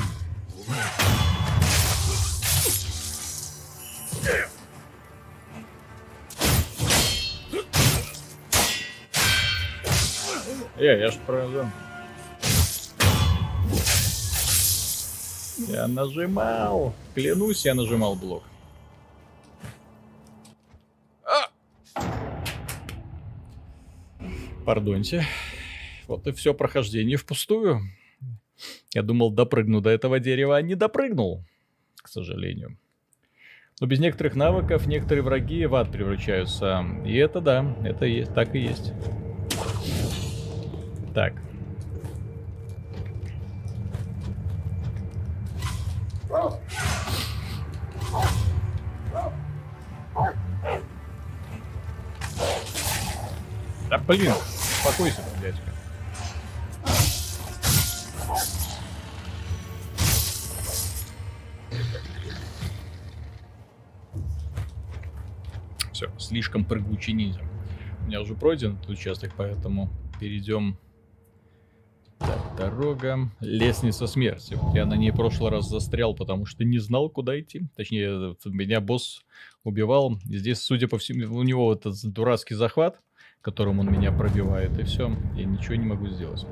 [10.76, 11.70] Я, я ж правда.
[15.56, 16.94] Я нажимал.
[17.14, 18.42] Клянусь, я нажимал блок.
[21.24, 21.50] А!
[24.64, 25.24] Пардоньте.
[26.06, 27.80] Вот и все прохождение впустую.
[28.94, 31.44] Я думал, допрыгну до этого дерева, а не допрыгнул,
[31.96, 32.78] к сожалению.
[33.80, 36.84] Но без некоторых навыков некоторые враги в ад превращаются.
[37.04, 38.92] И это да, это есть, так и есть.
[41.12, 41.34] Так,
[53.88, 55.62] Да блин, успокойся, дядька.
[65.92, 67.42] Все, слишком прыгучий ниндзя.
[68.00, 70.76] У меня уже пройден этот участок, поэтому перейдем
[72.56, 73.30] дорога.
[73.40, 74.58] Лестница смерти.
[74.74, 77.62] Я на ней в прошлый раз застрял, потому что не знал, куда идти.
[77.76, 79.24] Точнее, меня босс
[79.64, 80.18] убивал.
[80.24, 83.00] Здесь, судя по всему, у него этот дурацкий захват,
[83.40, 85.12] которым он меня пробивает, и все.
[85.36, 86.46] Я ничего не могу сделать.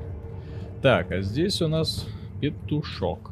[0.81, 2.07] Так, а здесь у нас
[2.41, 3.31] петушок.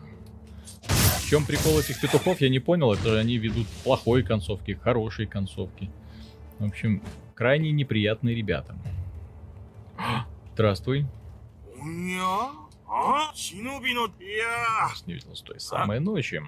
[0.87, 2.93] В чем прикол этих петухов, я не понял.
[2.93, 5.89] Это они ведут плохой концовки, хорошей концовки.
[6.59, 7.01] В общем,
[7.35, 8.75] крайне неприятные ребята.
[10.53, 11.05] Здравствуй.
[12.93, 14.89] А?
[15.35, 16.41] С той самой ночи.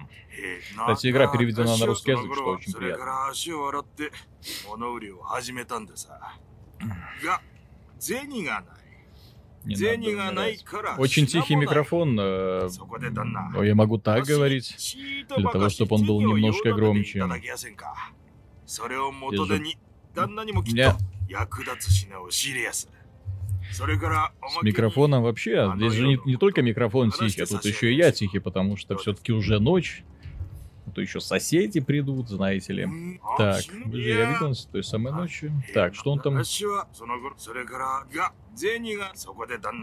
[0.70, 3.04] Кстати, игра переведена на русский язык, что очень приятно.
[10.98, 12.18] Очень тихий микрофон.
[12.20, 12.68] Э,
[13.64, 14.76] я могу так говорить,
[15.38, 17.20] для того, чтобы он был немножко громче.
[20.74, 20.96] Меня...
[24.48, 28.12] С микрофоном вообще, здесь же не, не только микрофон тихий, а тут еще и я
[28.12, 30.04] тихий, потому что все-таки уже ночь.
[30.86, 32.88] А то еще соседи придут, знаете ли.
[33.38, 35.50] Так, я видел с той самой ночью.
[35.72, 36.34] Так, что он там?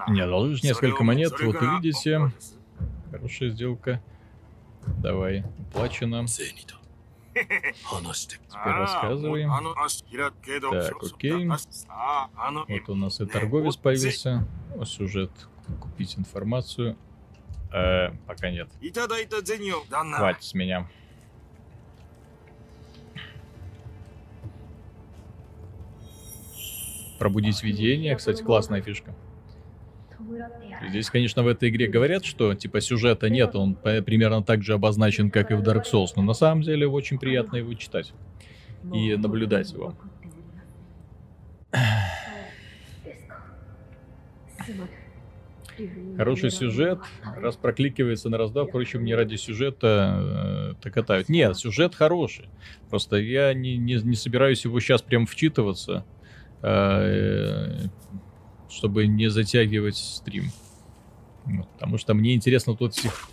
[0.10, 2.32] Не, должен несколько монет, вот увидите.
[3.12, 4.02] Хорошая сделка.
[5.02, 6.26] Давай, уплачено.
[8.48, 9.46] Теперь рассказывай.
[10.72, 11.46] Так, окей.
[12.68, 14.48] Вот у нас и торговец появился.
[14.86, 15.32] Сюжет.
[15.80, 16.98] Купить информацию.
[17.74, 18.70] Э, пока нет.
[20.18, 20.90] Хватит с меня.
[27.20, 28.16] Пробудить видение.
[28.16, 29.14] Кстати, классная фишка.
[30.90, 35.30] Здесь, конечно, в этой игре говорят, что типа сюжета нет, он примерно так же обозначен,
[35.30, 38.14] как и в Dark Souls, но на самом деле очень приятно его читать
[38.94, 39.96] и наблюдать его.
[46.18, 47.00] Хороший сюжет,
[47.38, 51.30] раз прокликивается на раздав, впрочем, не ради сюжета э, так катают.
[51.30, 52.50] Нет, сюжет хороший.
[52.90, 56.06] Просто я не, не, не собираюсь его сейчас прям вчитываться.
[56.62, 57.86] Э,
[58.72, 60.46] чтобы не затягивать стрим.
[61.46, 63.30] Вот, потому что мне интересно тут этих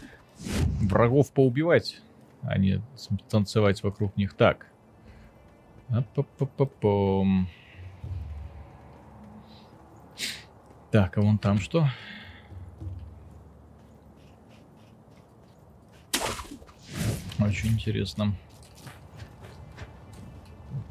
[0.80, 2.01] врагов поубивать,
[2.43, 2.82] а не
[3.28, 4.34] танцевать вокруг них.
[4.34, 4.66] Так.
[5.89, 7.47] А -па -па -па -пом.
[10.91, 11.89] Так, а вон там что?
[17.39, 18.34] Очень интересно.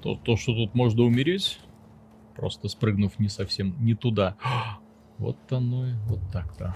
[0.01, 1.59] То, то, что тут можно умереть,
[2.37, 4.35] просто спрыгнув не совсем не туда.
[5.17, 6.75] Вот оно и вот так-то.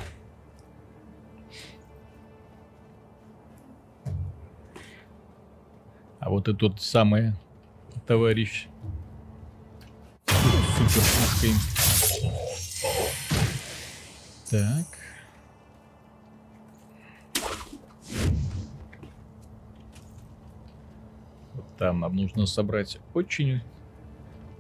[6.20, 7.34] А вот и тот самый
[8.08, 8.68] товарищ
[10.26, 11.54] супер пушкой.
[14.50, 14.88] Так.
[21.54, 23.62] Вот там нам нужно собрать очень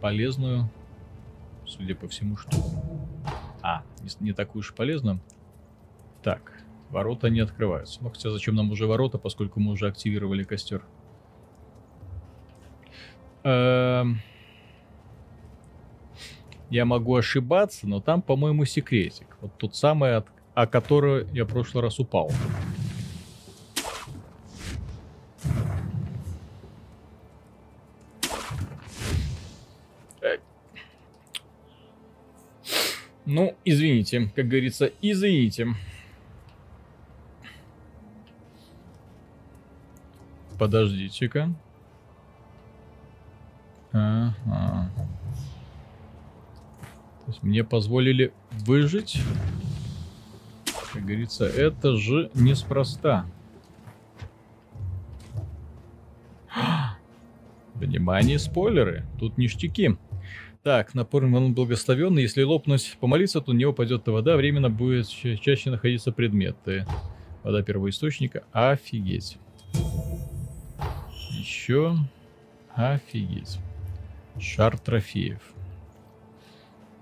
[0.01, 0.69] полезную,
[1.72, 3.09] судя по всему, штуку.
[3.61, 5.19] А, не, не такую уж полезную.
[6.22, 8.03] Так, ворота не открываются.
[8.03, 10.84] Ну, хотя зачем нам уже ворота, поскольку мы уже активировали костер.
[13.43, 14.19] Эм...
[16.69, 19.38] Я могу ошибаться, но там, по-моему, секретик.
[19.41, 22.32] Вот тот самый, о который я в прошлый раз упал.
[33.66, 35.68] Извините, как говорится, извините.
[40.57, 41.53] Подождите-ка.
[43.93, 44.91] Ага.
[47.26, 49.22] То есть мне позволили выжить.
[50.93, 53.26] Как говорится, это же неспроста.
[57.76, 59.05] Внимание, спойлеры.
[59.20, 59.97] Тут ништяки.
[60.64, 62.22] Так, напор он благословенный.
[62.22, 64.38] Если лопнуть, помолиться, то не упадет вода.
[64.38, 66.86] Временно будет ча чаще находиться предметы.
[67.43, 68.43] Вода первоисточника.
[68.51, 69.39] Офигеть.
[71.32, 71.95] Еще.
[72.76, 73.57] Офигеть.
[74.39, 75.41] Шар трофеев.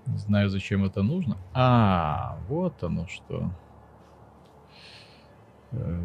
[0.06, 1.36] Не знаю, зачем это нужно.
[1.52, 3.50] А, вот оно что.
[5.72, 6.04] Э,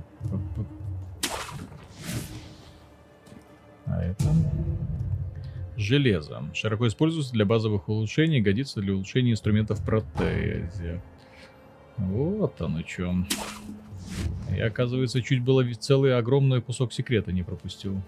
[3.88, 4.26] а это...
[5.78, 6.44] Железо.
[6.54, 11.02] Широко используется для базовых улучшений, годится для улучшения инструментов протезия.
[11.98, 13.14] Вот оно что.
[14.52, 18.02] Я, оказывается, чуть было целый огромный кусок секрета не пропустил.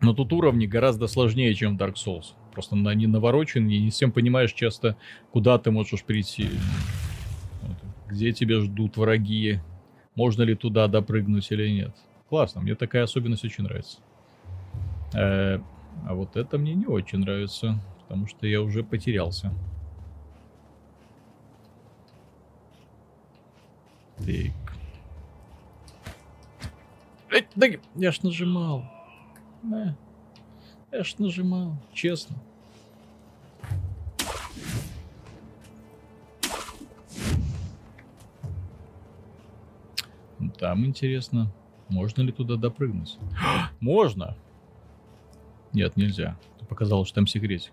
[0.00, 2.34] Но тут уровни гораздо сложнее, чем Dark Souls.
[2.52, 4.96] Просто они наворочены, и не всем понимаешь часто,
[5.32, 6.48] куда ты можешь прийти.
[8.08, 9.60] Где тебя ждут враги.
[10.14, 11.94] Можно ли туда допрыгнуть или нет.
[12.28, 13.98] Классно, мне такая особенность очень нравится.
[15.14, 15.60] Э,
[16.08, 19.52] а вот это мне не очень нравится, потому что я уже потерялся.
[24.18, 24.26] Так.
[27.30, 28.84] Эй, да, я ж нажимал.
[29.72, 29.92] Э,
[30.90, 32.36] я ж нажимал, честно.
[40.58, 41.52] Там интересно.
[41.88, 43.18] Можно ли туда допрыгнуть?
[43.80, 44.36] Можно!
[45.72, 46.36] Нет, нельзя.
[46.58, 47.72] Ты показал, что там секретик.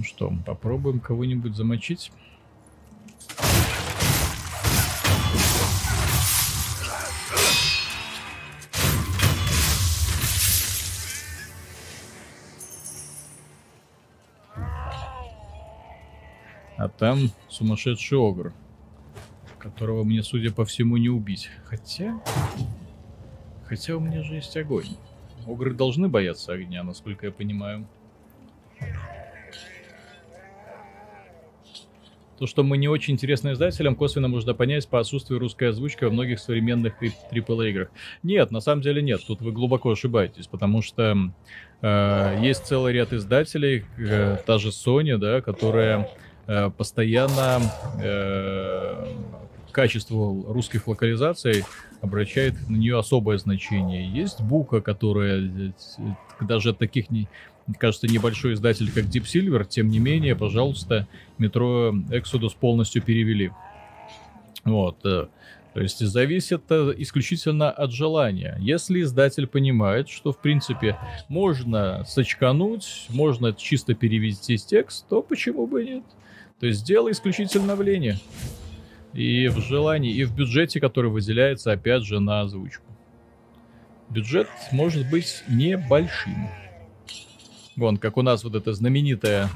[0.00, 2.10] Ну что, попробуем кого-нибудь замочить.
[16.78, 18.54] А там сумасшедший огр,
[19.58, 21.50] которого мне, судя по всему, не убить.
[21.66, 22.18] Хотя...
[23.66, 24.96] Хотя у меня же есть огонь.
[25.46, 27.86] Огры должны бояться огня, насколько я понимаю.
[32.40, 36.10] То, что мы не очень интересны издателям, косвенно можно понять по отсутствию русской озвучки во
[36.10, 37.88] многих современных AAA играх.
[38.22, 41.32] Нет, на самом деле нет, тут вы глубоко ошибаетесь, потому что
[41.82, 46.08] э, есть целый ряд издателей, э, та же Sony, да, которая
[46.46, 47.60] э, постоянно
[48.02, 49.04] э,
[49.70, 51.64] качеству русских локализаций
[52.00, 54.08] обращает на нее особое значение.
[54.08, 55.72] Есть Бука, которая э,
[56.40, 57.28] даже от таких не,
[57.78, 61.06] кажется, небольшой издатель, как Deep Silver, тем не менее, пожалуйста,
[61.38, 63.50] метро Exodus полностью перевели.
[64.64, 64.98] Вот.
[65.04, 65.26] Э,
[65.72, 68.56] то есть зависит это исключительно от желания.
[68.60, 70.98] Если издатель понимает, что в принципе
[71.28, 76.04] можно сочкануть, можно чисто перевести текст, то почему бы нет?
[76.58, 78.16] То есть дело исключительно в лени.
[79.12, 82.84] И в желании, и в бюджете, который выделяется, опять же, на озвучку.
[84.08, 86.48] Бюджет может быть небольшим.
[87.80, 89.48] Вон, как у нас вот эта знаменитая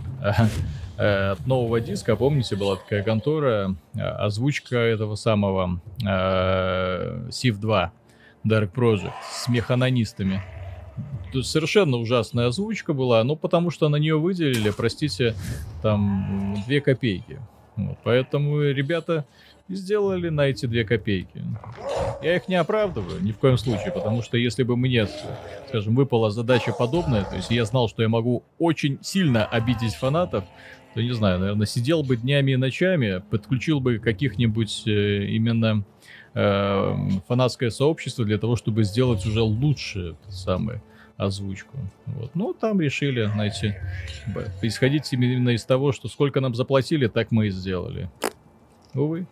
[0.97, 7.93] э, от нового диска, помните, была такая контора, э, озвучка этого самого э, Civ 2
[8.47, 10.43] Dark Project с механонистами.
[11.43, 15.35] Совершенно ужасная озвучка была, ну потому что на нее выделили, простите,
[15.83, 17.43] там две копейки.
[17.77, 19.27] Вот, поэтому ребята
[19.69, 21.43] сделали на эти две копейки.
[22.23, 25.07] Я их не оправдываю ни в коем случае, потому что если бы мне,
[25.69, 30.45] скажем, выпала задача подобная, то есть я знал, что я могу очень сильно обидеть фанатов,
[30.95, 35.85] то не знаю, наверное, сидел бы днями и ночами, подключил бы каких-нибудь э, именно
[36.35, 36.97] э,
[37.27, 40.83] фанатское сообщество для того, чтобы сделать уже лучше самое
[41.17, 41.77] озвучку.
[42.07, 42.31] Вот.
[42.35, 43.81] Ну, там решили, знаете,
[44.63, 48.09] исходить именно из того, что сколько нам заплатили, так мы и сделали.
[48.95, 49.27] Увы.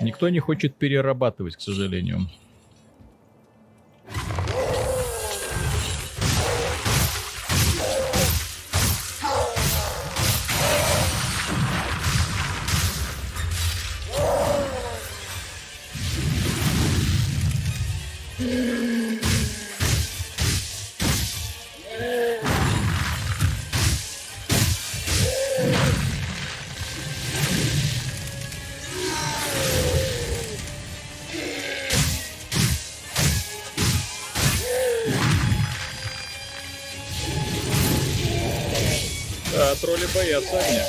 [0.00, 2.28] Никто не хочет перерабатывать, к сожалению.
[40.14, 40.84] Боятся огня.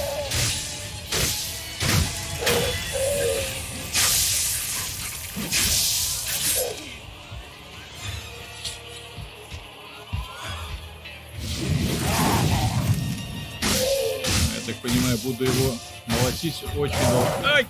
[14.53, 17.29] Я так понимаю, буду его молотить очень долго.
[17.43, 17.65] Ай!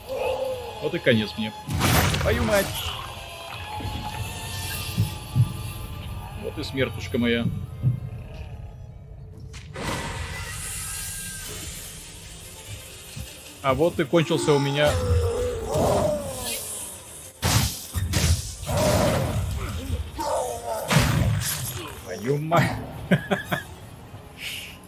[0.82, 1.53] Вот и конец мне.
[2.22, 2.66] Твою мать!
[6.43, 7.45] Вот и смертушка моя.
[13.66, 14.91] А вот и кончился у меня...
[22.03, 22.78] Твою мать.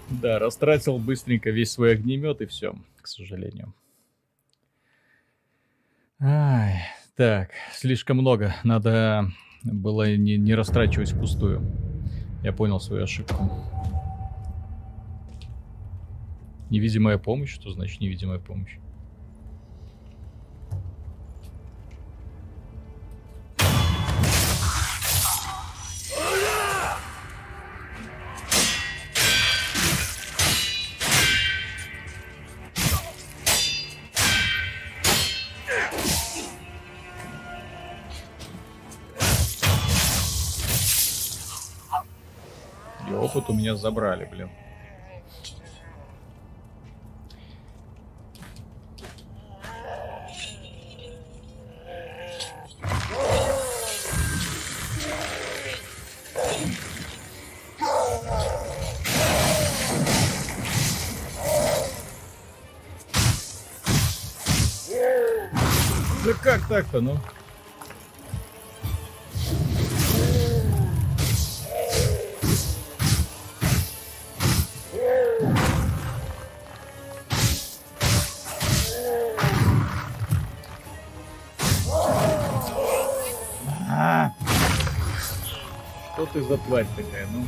[0.09, 3.73] Да, растратил быстренько весь свой огнемет и все, к сожалению.
[6.19, 6.80] Ай,
[7.15, 8.55] так, слишком много.
[8.63, 9.30] Надо
[9.63, 11.61] было не, не растрачивать впустую.
[12.43, 13.51] Я понял свою ошибку.
[16.70, 17.53] Невидимая помощь?
[17.53, 18.78] Что значит невидимая помощь?
[43.09, 44.49] И опыт у меня забрали, блин.
[67.02, 67.18] Ну?
[83.89, 84.32] А.
[86.14, 87.45] Что ты за тварь такая, ну?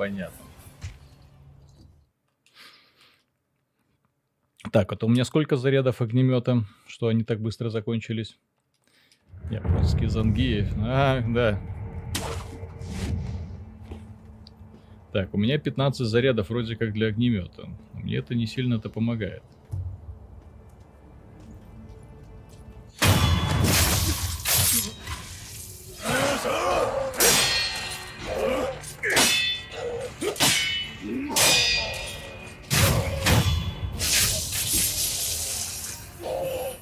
[0.00, 0.46] Понятно.
[4.72, 8.38] Так, это у меня сколько зарядов огнемета, что они так быстро закончились?
[9.50, 10.66] Японские зангии.
[10.78, 11.60] А, да.
[15.12, 17.68] Так, у меня 15 зарядов вроде как для огнемета.
[17.92, 19.42] Мне это не сильно-то помогает.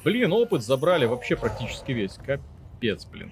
[0.03, 2.13] Блин, опыт забрали вообще практически весь.
[2.13, 3.31] Капец, блин.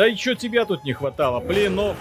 [0.00, 1.40] Да и чё тебя тут не хватало?
[1.40, 1.88] Блин, ну...
[1.90, 1.94] Да,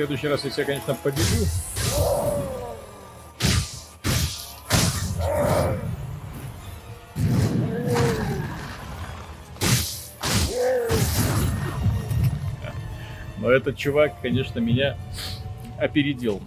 [0.00, 1.44] следующий раз, я, конечно, победю.
[13.36, 14.96] Но этот чувак, конечно, меня
[15.78, 16.40] опередил.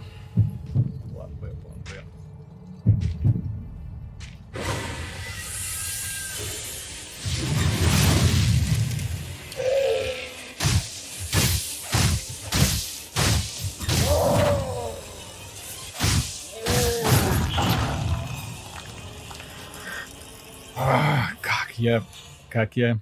[21.84, 22.02] Я,
[22.48, 22.98] как я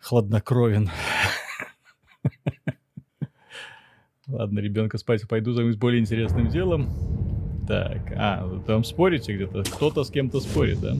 [0.00, 0.90] хладнокровен.
[4.26, 6.88] Ладно, ребенка спать пойду, займусь более интересным делом.
[7.68, 9.62] Так, а, вы там спорите где-то?
[9.62, 10.96] Кто-то с кем-то спорит, да?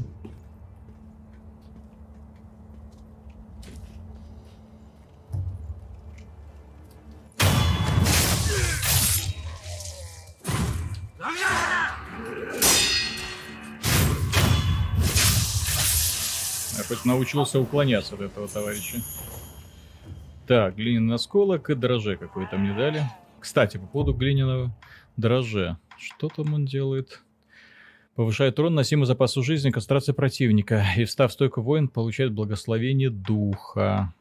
[17.17, 18.99] Научился уклоняться от этого товарища.
[20.47, 23.03] Так, глиняный осколок и дроже какой-то мне дали.
[23.41, 24.77] Кстати, по поводу глиняного
[25.17, 25.79] дроже.
[25.99, 27.23] Что там он делает?
[28.15, 30.85] Повышает урон, носимый запасу жизни, концентрация противника.
[30.97, 34.15] И встав в стойку воин, получает благословение духа.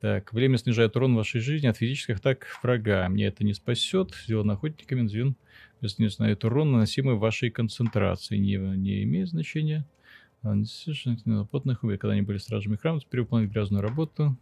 [0.00, 3.08] Так, время снижает урон вашей жизни от физических атак врага.
[3.08, 4.12] Мне это не спасет.
[4.24, 5.36] Сделан охотниками, звен.
[5.80, 8.36] Знает урон, наносимый вашей концентрации.
[8.36, 9.86] Не, не имеет значения.
[10.42, 11.98] Плотных убий.
[11.98, 14.36] Когда они были стражами храма, теперь выполнять грязную работу.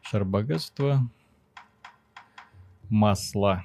[0.00, 1.08] Шар богатства.
[2.88, 3.64] Масло.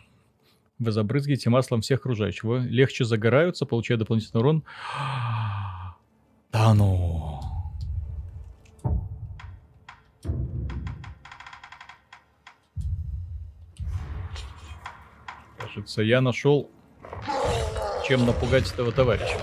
[0.80, 2.44] Вы забрызгиваете маслом всех окружающих.
[2.44, 4.64] Вы легче загораются, получая дополнительный урон.
[6.52, 7.40] Да ну.
[15.58, 16.70] Кажется, я нашел,
[18.06, 19.40] чем напугать этого товарища.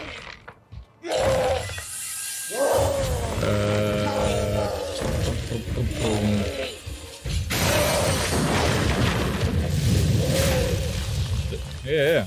[11.98, 12.26] Э, э,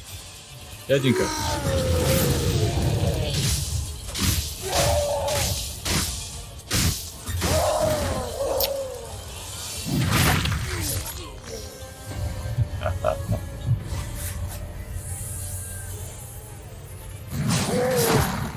[0.90, 1.24] дяденька.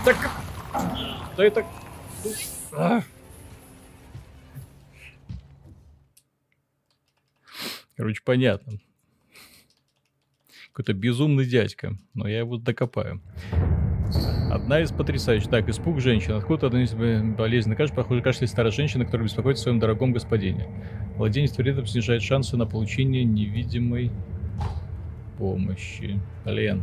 [0.04, 0.30] Так,
[1.36, 1.64] да это...
[7.96, 8.80] Короче, понятно.
[10.74, 13.20] Какой-то безумный дядька, но я его докопаю.
[14.50, 15.48] Одна из потрясающих.
[15.48, 16.32] Так, испуг женщин.
[16.32, 17.94] Откуда одна из болезненных кашель?
[17.94, 20.66] Похоже, кашляет старая женщина, которая беспокоится о своем дорогом господине.
[21.16, 24.10] Владение твердым снижает шансы на получение невидимой
[25.38, 26.20] помощи.
[26.44, 26.82] Блин.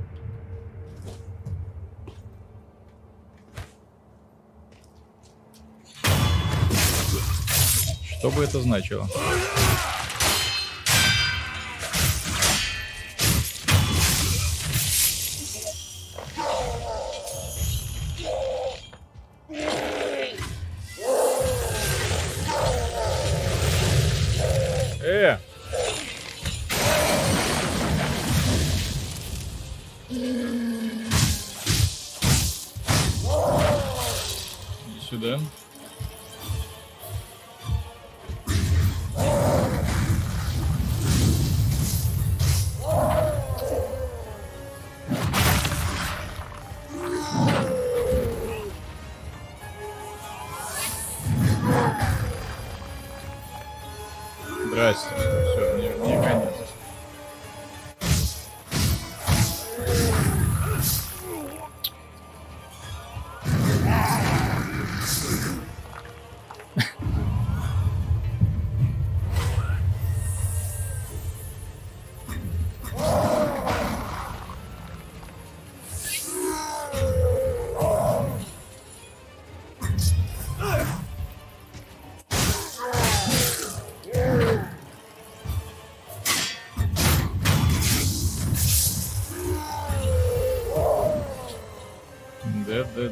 [8.19, 9.05] Что бы это значило?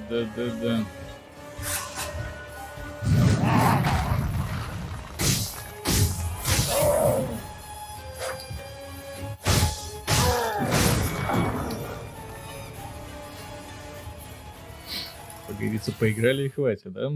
[0.10, 0.86] Да, да, да.
[15.48, 17.12] Как поиграли и хватит, да?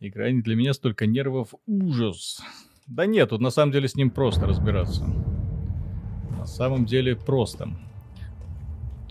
[0.00, 1.54] Игра не для меня столько нервов.
[1.66, 2.40] Ужас.
[2.86, 5.04] Да нет, тут на самом деле с ним просто разбираться.
[6.36, 7.68] На самом деле просто.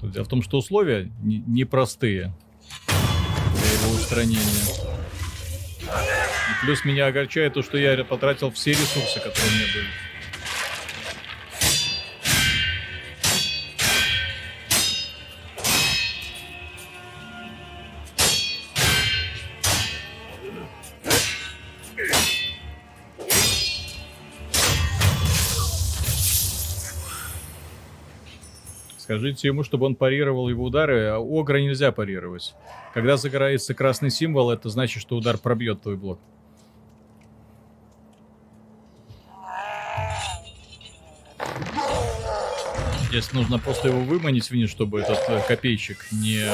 [0.02, 2.34] Дело в том, что условия не- непростые
[2.88, 4.42] для его устранения.
[5.82, 9.88] И плюс меня огорчает то, что я потратил все ресурсы, которые у меня были.
[29.18, 32.54] Скажите ему, чтобы он парировал его удары, а Огра нельзя парировать.
[32.94, 36.20] Когда загорается красный символ, это значит, что удар пробьет твой блок.
[43.08, 46.46] Здесь нужно просто его выманить вниз, чтобы этот э, копейщик не...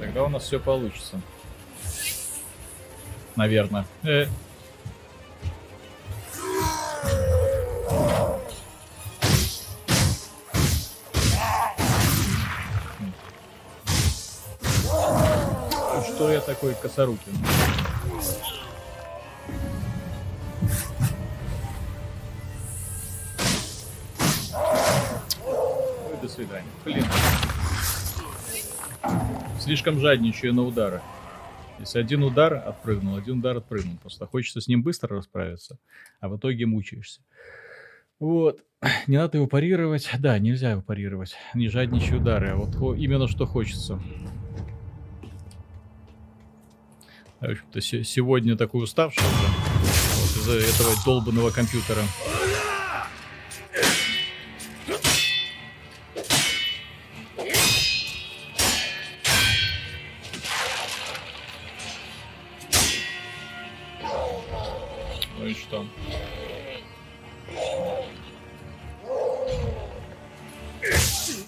[0.00, 1.20] Тогда у нас все получится.
[3.36, 3.86] Наверное.
[4.02, 4.26] Э,
[16.14, 17.32] Что я такой косорукин?
[25.42, 26.68] Ну до свидания.
[26.84, 27.04] Блин.
[29.58, 31.00] Слишком жадничаю на удары.
[31.80, 33.96] Если один удар отпрыгнул, один удар отпрыгнул.
[33.96, 35.78] Просто хочется с ним быстро расправиться,
[36.20, 37.22] а в итоге мучаешься.
[38.20, 38.60] Вот.
[39.08, 40.08] Не надо его парировать.
[40.20, 41.34] Да, нельзя его парировать.
[41.54, 44.00] Не жадничай удары, а вот именно что хочется.
[47.44, 49.46] В общем-то, се- сегодня такой уставший уже.
[50.16, 52.02] Вот из-за этого долбанного компьютера.
[65.38, 65.86] Ну и что?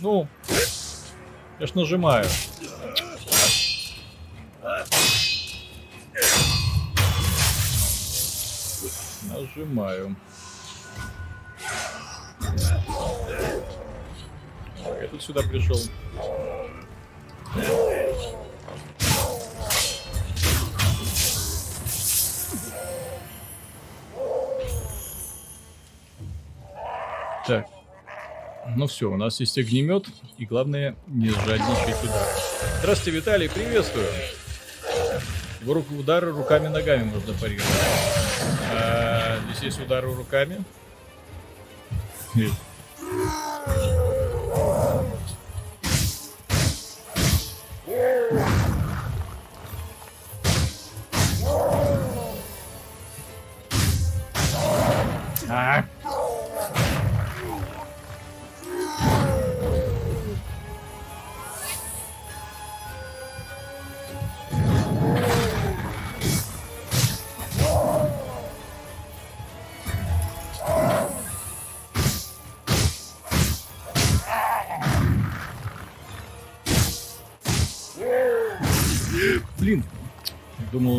[0.00, 0.28] Ну,
[1.58, 2.26] я ж нажимаю.
[9.66, 10.14] Нажимаю.
[14.84, 15.78] Так, тут сюда пришел.
[27.46, 27.66] Так.
[28.76, 30.06] Ну все, у нас есть огнемет,
[30.38, 32.26] и главное не жадничать удар.
[32.80, 34.06] Здравствуйте, Виталий, приветствую.
[35.60, 37.66] Его удары руками-ногами можно парировать.
[39.58, 40.62] Здесь удары руками.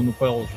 [0.08, 0.52] Он упал уже.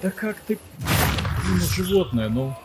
[0.00, 2.56] Да как ты, блин, животное, ну.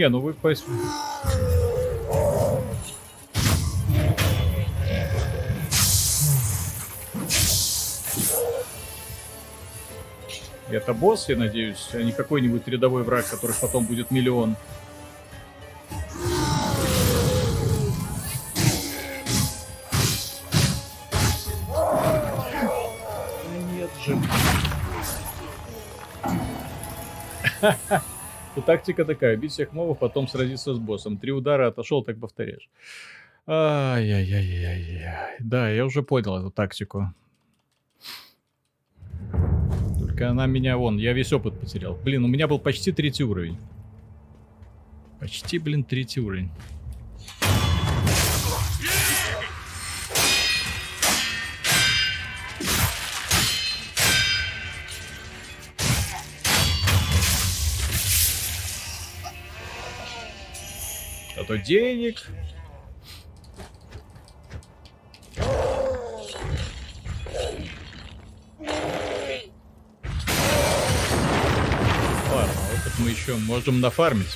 [0.00, 0.34] Не, ну вы...
[10.70, 14.56] Это босс, я надеюсь, а не какой-нибудь рядовой враг, который потом будет миллион.
[28.56, 31.18] И тактика такая, бить всех мобов, потом сразиться с боссом.
[31.18, 32.68] Три удара отошел, так повторяешь.
[33.46, 35.36] Ай-яй-яй-яй-яй.
[35.38, 37.14] Да, я уже понял эту тактику.
[39.98, 41.96] Только она меня вон, я весь опыт потерял.
[42.04, 43.56] Блин, у меня был почти третий уровень.
[45.20, 46.50] Почти, блин, третий уровень.
[61.40, 62.22] А то денег,
[72.98, 74.26] мы еще можем нафармить.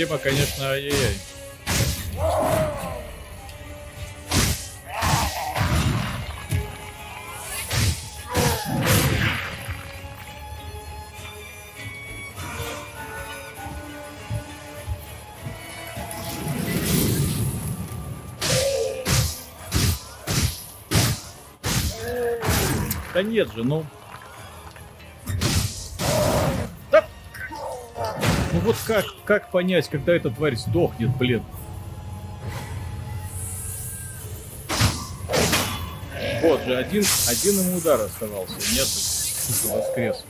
[0.00, 1.16] Боевая система, конечно, ай-яй-яй.
[23.12, 23.84] Да нет же, ну.
[28.70, 31.42] Вот как, как понять, когда эта тварь сдохнет, блин?
[36.40, 38.54] Вот же, один, один ему удар оставался.
[38.72, 38.86] Нет,
[39.74, 40.24] воскрес.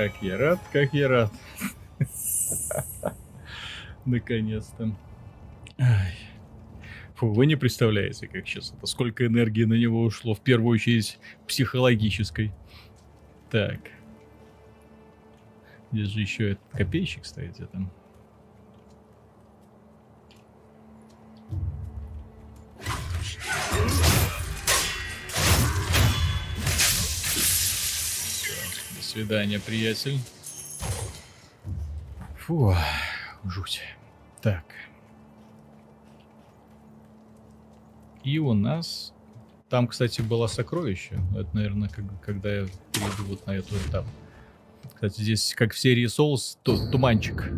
[0.00, 1.30] Как я рад, как я рад.
[4.06, 4.96] Наконец-то.
[7.16, 11.18] Фу, вы не представляете, как сейчас это, сколько энергии на него ушло, в первую очередь
[11.46, 12.50] психологической.
[13.50, 13.90] Так.
[15.92, 17.90] Здесь же еще этот копейщик стоит где-то.
[29.10, 30.18] Свидания, приятель.
[32.38, 32.74] Фу,
[33.44, 33.80] жуть.
[34.40, 34.64] Так.
[38.22, 39.12] И у нас...
[39.68, 41.20] Там, кстати, было сокровище.
[41.36, 44.04] Это, наверное, как, когда я перейду вот на эту этап.
[44.94, 47.52] Кстати, здесь, как в серии Souls, то, туманчик.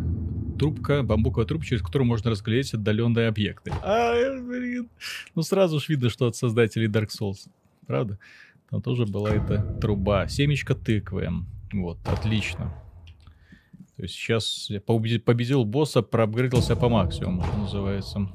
[0.59, 3.73] Трубка, бамбуковая трубка, через которую можно разглядеть отдаленные объекты.
[3.81, 4.89] А, блин.
[5.33, 7.47] Ну, сразу же видно, что от создателей Dark Souls.
[7.87, 8.19] Правда?
[8.73, 10.27] Там тоже была эта труба.
[10.27, 11.29] Семечко тыквы.
[11.71, 12.73] Вот, отлично.
[13.95, 18.29] То есть сейчас я победил босса, проапгрейдился по максимуму, что называется.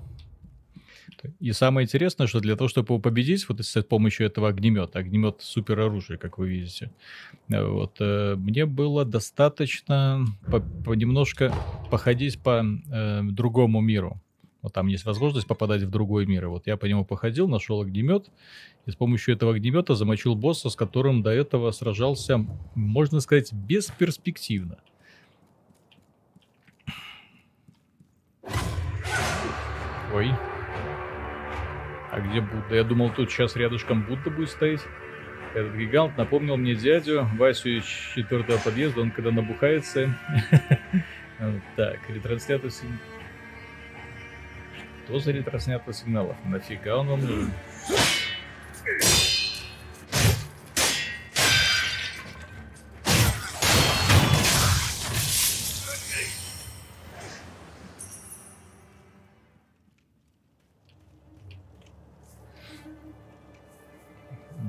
[1.41, 5.39] И самое интересное, что для того, чтобы его победить, вот с помощью этого огнемета, огнемет
[5.41, 6.93] супер оружие, как вы видите,
[7.49, 11.53] вот, э, мне было достаточно по, по немножко
[11.91, 14.23] походить по э, другому миру.
[14.63, 16.45] Вот там есть возможность попадать в другой мир.
[16.45, 18.29] И вот я по нему походил, нашел огнемет,
[18.89, 24.79] и с помощью этого огнемета замочил босса, с которым до этого сражался, можно сказать, бесперспективно.
[30.15, 30.31] Ой.
[32.11, 32.77] А где Будда?
[32.77, 34.81] Я думал, тут сейчас рядышком Будда будет стоять.
[35.55, 39.03] Этот гигант напомнил мне дядю Васю из четвертого подъезда.
[39.03, 40.19] Он когда набухается...
[41.77, 42.73] Так, ретранслятор
[45.05, 46.37] Что за ретранслятор сигналов?
[46.45, 47.53] Нафига он вам нужен?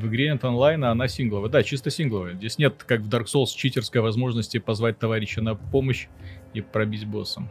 [0.10, 1.50] Нет онлайна, она сингловая.
[1.50, 2.34] Да, чисто сингловая.
[2.34, 6.08] Здесь нет, как в Dark Souls, читерской возможности позвать товарища на помощь
[6.54, 7.50] и пробить боссом.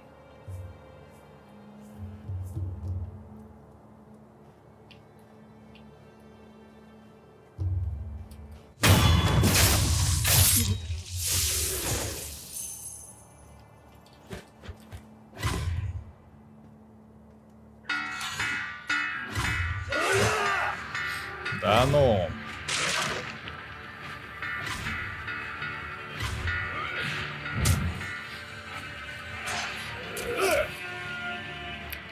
[21.61, 22.38] Да ну.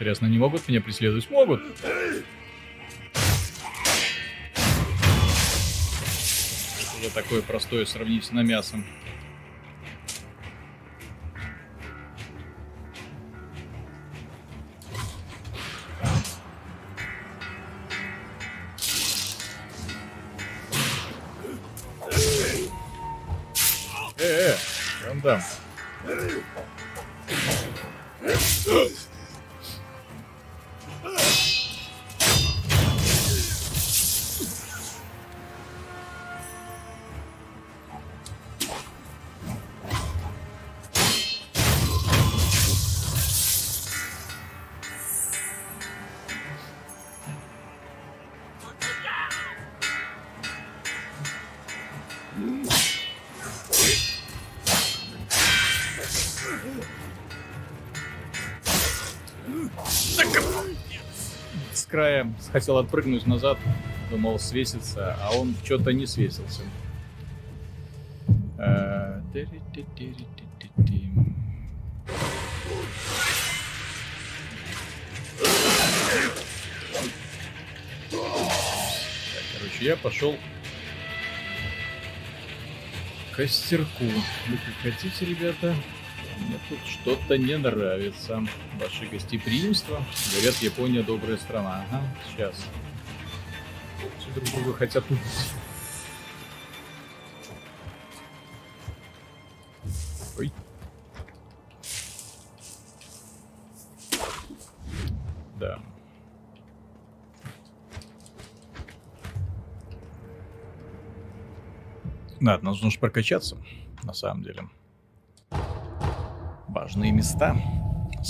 [0.06, 1.28] Интересно, не могут меня преследовать?
[1.30, 1.62] Могут.
[7.02, 8.84] Это такое простое сравнительно мясом.
[62.56, 63.58] Хотел отпрыгнуть назад,
[64.10, 66.62] думал свеситься, а он что-то не свесился.
[68.56, 69.20] Э,
[79.58, 80.34] короче, я пошел
[83.32, 84.04] к костерку.
[84.48, 85.74] Вы хотите, ребята?
[86.38, 88.44] Мне тут что-то не нравится.
[88.80, 90.02] Ваше гостеприимство.
[90.32, 91.86] Говорят, Япония добрая страна.
[91.90, 92.66] Ага, сейчас.
[94.18, 95.20] Все друг друга хотят убить.
[100.38, 100.52] Ой.
[105.58, 105.80] Да.
[112.38, 113.56] Надо, нужно прокачаться,
[114.02, 114.68] на самом деле.
[116.86, 117.56] Важные места.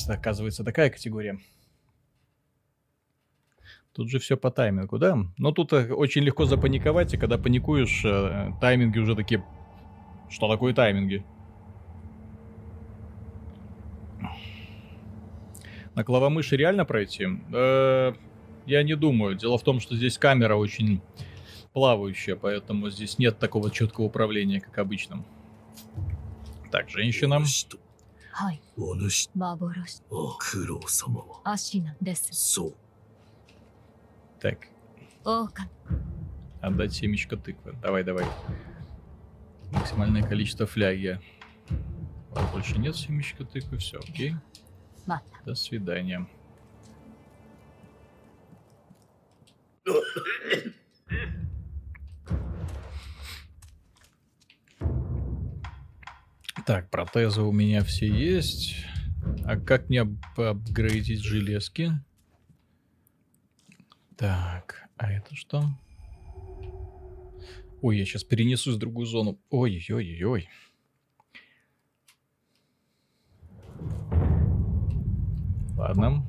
[0.08, 1.38] Оказывается, такая категория.
[3.92, 5.18] Тут же все по таймингу, да?
[5.36, 9.44] Но тут э, очень легко запаниковать, и когда паникуешь, э, тайминги уже такие...
[10.30, 11.22] Что такое тайминги?
[15.94, 17.26] На клавомыши реально пройти?
[17.52, 18.14] Э,
[18.64, 19.34] я не думаю.
[19.36, 21.02] Дело в том, что здесь камера очень
[21.74, 25.26] плавающая, поэтому здесь нет такого четкого управления, как обычно.
[26.70, 27.44] Так, женщина.
[28.35, 30.01] はいお主幻
[30.39, 32.73] 苦労様はアシナですそう
[34.39, 34.57] Так,
[35.23, 35.69] 狼
[36.61, 37.75] отдать семечко тыквы.
[37.81, 38.25] Давай, давай.
[39.71, 41.19] Максимальное количество фляги.
[42.35, 44.35] А больше нет семечка тыквы, все, окей.
[45.05, 46.27] また До свидания.
[56.66, 58.74] Так, протезы у меня все есть.
[59.44, 61.92] А как мне ап- апгрейдить железки?
[64.16, 65.62] Так, а это что?
[67.82, 69.38] Ой, я сейчас перенесусь в другую зону.
[69.48, 70.48] Ой-ой-ой-ой.
[75.76, 76.26] Ладно.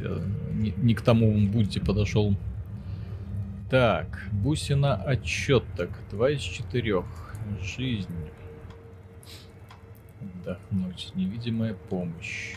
[0.00, 2.36] Я не, не к тому будьте подошел.
[3.68, 5.90] Так, бусина отчеток.
[6.12, 7.31] Два из четырех.
[7.62, 8.14] Жизнь.
[10.20, 11.12] Отдохнуть.
[11.14, 12.56] Невидимая помощь.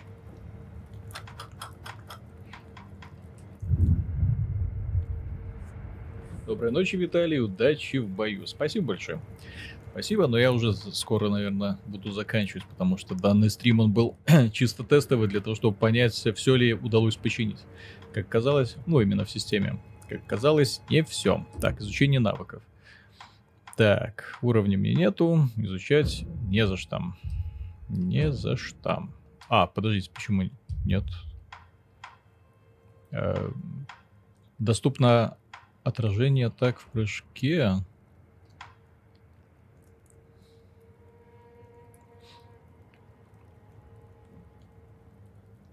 [6.45, 7.39] Доброй ночи, Виталий.
[7.39, 8.45] Удачи в бою.
[8.45, 9.19] Спасибо большое.
[9.91, 14.17] Спасибо, но я уже скоро, наверное, буду заканчивать, потому что данный стрим, он был
[14.51, 17.59] чисто тестовый для того, чтобы понять, все ли удалось починить.
[18.13, 19.81] Как казалось, ну, именно в системе.
[20.09, 21.47] Как казалось, не все.
[21.61, 22.61] Так, изучение навыков.
[23.75, 27.01] Так, уровня мне нету, изучать не за что.
[27.89, 29.09] Не за что.
[29.49, 30.43] А, подождите, почему
[30.85, 31.03] нет?
[33.11, 33.51] Э,
[34.59, 35.37] доступно
[35.83, 37.73] отражение атак в прыжке.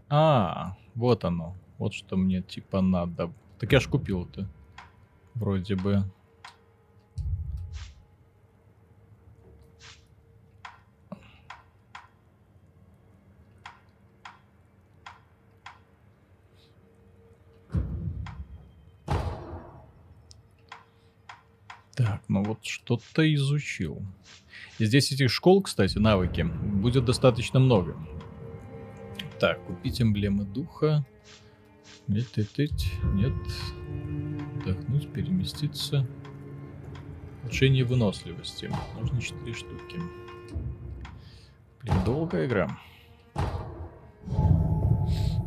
[0.08, 1.56] А, вот оно.
[1.78, 3.32] Вот что мне типа надо.
[3.60, 4.48] Так я ж купил это.
[5.34, 6.04] Вроде бы.
[22.32, 24.02] Так, ну вот что-то изучил.
[24.78, 27.96] И здесь этих школ, кстати, навыки, будет достаточно много.
[29.38, 31.04] Так, купить эмблемы духа.
[32.08, 32.72] Нет, нет, нет,
[33.14, 33.32] нет.
[34.56, 36.06] Вдохнуть, переместиться.
[37.42, 38.70] Улучшение выносливости.
[38.98, 40.00] Нужно 4 штуки.
[41.82, 42.78] Блин, долгая игра.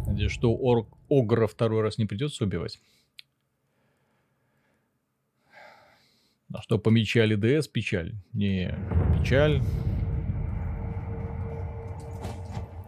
[0.06, 2.80] Надеюсь, что орг, Огра второй раз не придется убивать.
[6.56, 8.15] А что, помечали ДС, печаль?
[8.32, 8.73] Не,
[9.19, 9.61] печаль.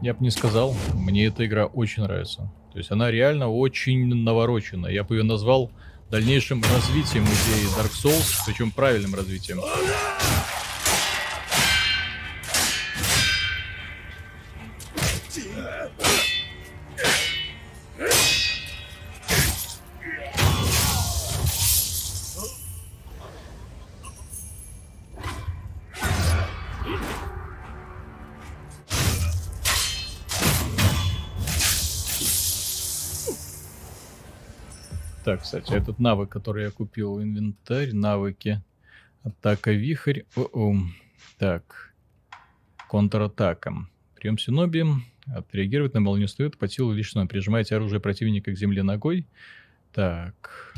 [0.02, 0.74] Я бы не сказал.
[0.94, 2.50] Мне эта игра очень нравится.
[2.72, 4.88] То есть она реально очень наворочена.
[4.88, 5.70] Я бы ее назвал
[6.10, 9.60] дальнейшим развитием идеи Dark Souls, причем правильным развитием.
[35.28, 38.64] Так, кстати, этот навык, который я купил, инвентарь, навыки.
[39.24, 40.22] Атака вихрь.
[40.38, 40.80] О -о.
[41.38, 41.94] Так.
[42.90, 43.74] Контратака.
[44.16, 44.86] Прием Синоби.
[45.26, 47.26] Отреагировать на молнию стоит по силу лишнего.
[47.26, 49.28] Прижимаете оружие противника к земле ногой.
[49.92, 50.74] Так.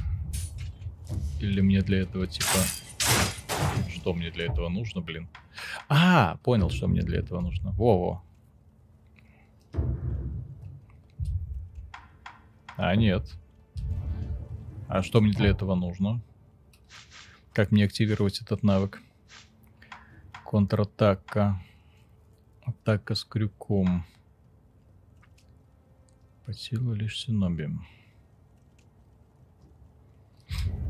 [1.40, 2.58] Или мне для этого типа...
[3.88, 5.28] Что мне для этого нужно, блин?
[5.90, 7.70] А, понял, что мне для этого нужно.
[7.74, 8.24] Во-во.
[12.78, 13.32] А, нет.
[14.90, 16.20] А что мне для этого нужно?
[17.54, 19.04] Как мне активировать этот навык?
[20.44, 21.62] Контратака.
[22.64, 24.04] Атака с крюком.
[26.44, 27.70] По силу лишь синоби.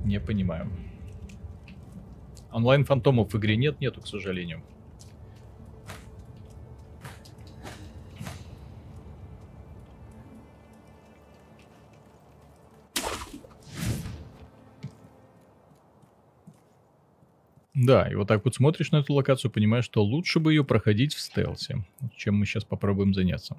[0.06, 0.72] Не понимаю.
[2.54, 4.64] Онлайн фантомов в игре нет, нету, к сожалению.
[17.82, 21.14] Да, и вот так вот смотришь на эту локацию, понимаешь, что лучше бы ее проходить
[21.14, 23.56] в стелсе, чем мы сейчас попробуем заняться.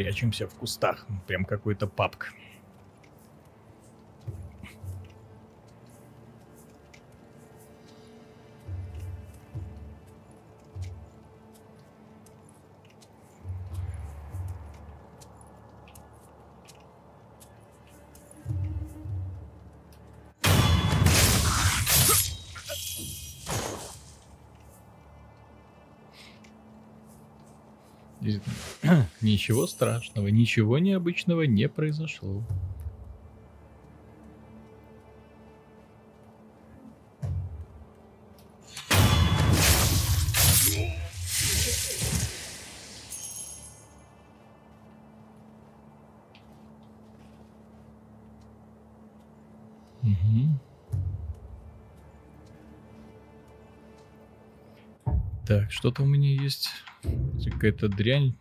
[0.00, 1.06] Прячемся в кустах.
[1.26, 2.28] Прям какой-то папка.
[29.40, 32.44] Ничего страшного, ничего необычного не произошло.
[50.02, 50.48] Угу.
[55.46, 56.68] Так, что-то у меня есть.
[57.42, 58.36] Какая-то дрянь.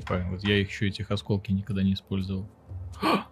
[0.00, 2.46] Типа, вот я еще этих осколки никогда не использовал.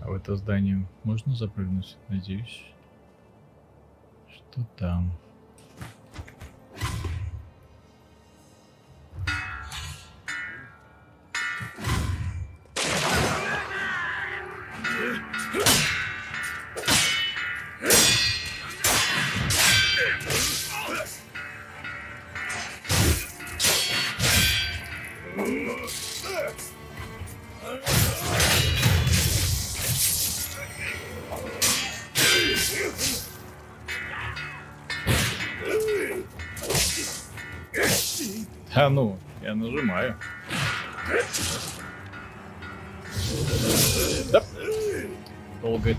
[0.00, 1.96] А в это здание можно запрыгнуть?
[2.08, 2.64] Надеюсь.
[4.28, 5.12] Что там?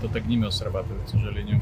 [0.04, 1.60] Этот огнемет срабатывает, к сожалению.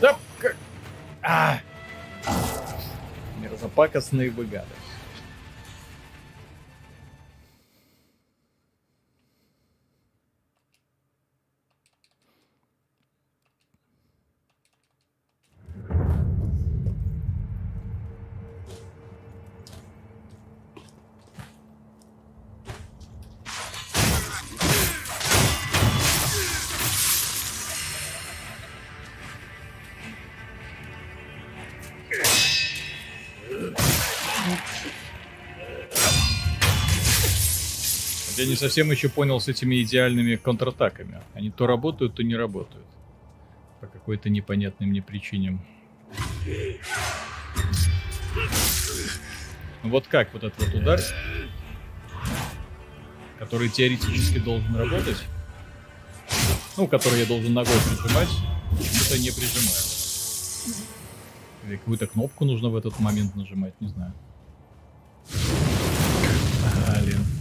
[0.00, 0.56] Да, как...
[1.22, 1.58] А!
[3.40, 4.46] Мерзопакостные вы
[38.44, 41.22] Я не совсем еще понял с этими идеальными контратаками.
[41.32, 42.84] Они то работают, то не работают.
[43.80, 45.58] По какой-то непонятной мне причине.
[49.82, 51.00] Ну Вот как вот этот вот удар,
[53.38, 55.24] который теоретически должен работать,
[56.76, 58.28] ну, который я должен ногой прижимать,
[58.76, 59.84] почему-то не прижимаю.
[61.66, 64.12] Или какую-то кнопку нужно в этот момент нажимать, не знаю.
[67.00, 67.33] Блин.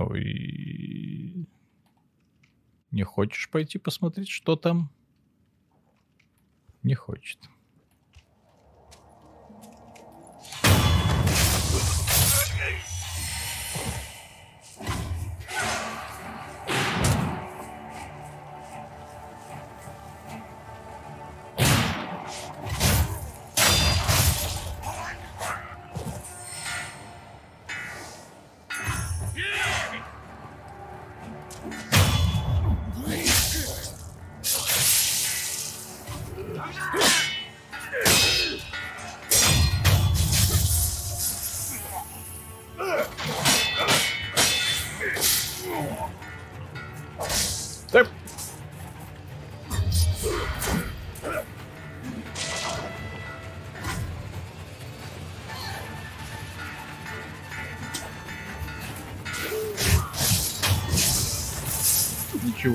[0.00, 1.44] Ну и...
[2.90, 4.90] Не хочешь пойти посмотреть, что там?
[6.82, 7.38] Не хочет.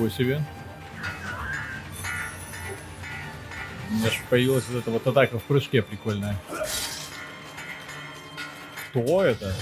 [0.06, 0.44] Ничего себе.
[3.90, 6.36] У меня же появилась вот эта вот атака в прыжке прикольная.
[8.90, 9.52] Кто это?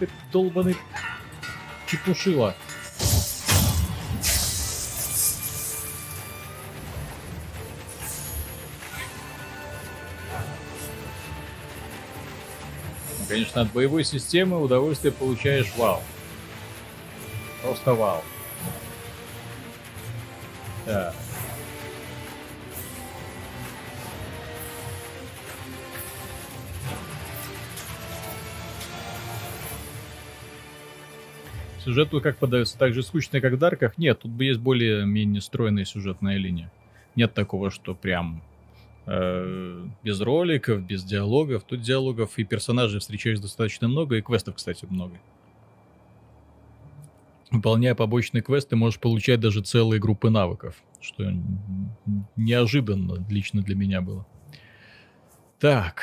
[0.00, 0.76] Ты долбаный
[1.86, 2.56] чепушила.
[13.20, 16.02] Ну, Конечно, от боевой системы удовольствие получаешь вау.
[17.62, 18.22] Просто вау.
[20.84, 21.14] Так.
[31.84, 33.98] Сюжет тут как подается, так же скучный, как в Дарках?
[33.98, 36.70] Нет, тут есть более-менее стройная сюжетная линия.
[37.16, 38.40] Нет такого, что прям
[39.06, 41.64] э, без роликов, без диалогов.
[41.64, 45.14] Тут диалогов и персонажей встречаешь достаточно много, и квестов, кстати, много.
[47.52, 51.30] Выполняя побочные квесты, можешь получать даже целые группы навыков, что
[52.34, 54.26] неожиданно лично для меня было.
[55.60, 56.02] Так.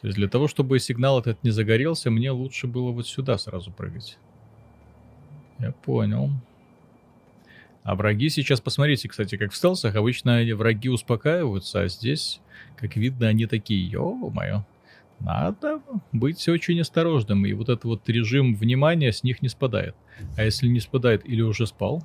[0.00, 3.70] То есть для того, чтобы сигнал этот не загорелся, мне лучше было вот сюда сразу
[3.70, 4.18] прыгать.
[5.58, 6.30] Я понял.
[7.86, 12.40] А враги сейчас, посмотрите, кстати, как в стелсах, обычно враги успокаиваются, а здесь,
[12.76, 14.64] как видно, они такие, ё-моё,
[15.20, 15.80] надо
[16.10, 19.94] быть очень осторожным, и вот этот вот режим внимания с них не спадает.
[20.36, 22.02] А если не спадает или уже спал,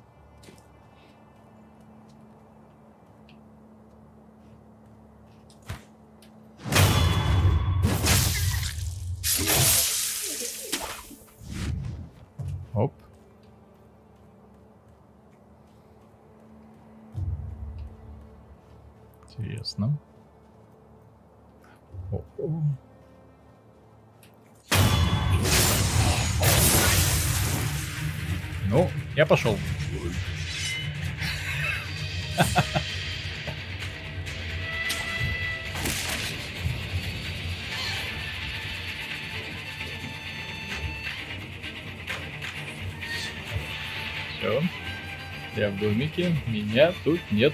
[46.72, 47.52] Меня тут нет.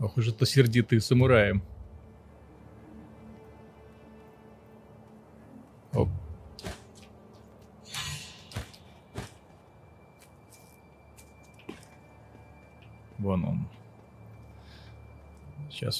[0.00, 1.60] Ох уж это сердитые самураи.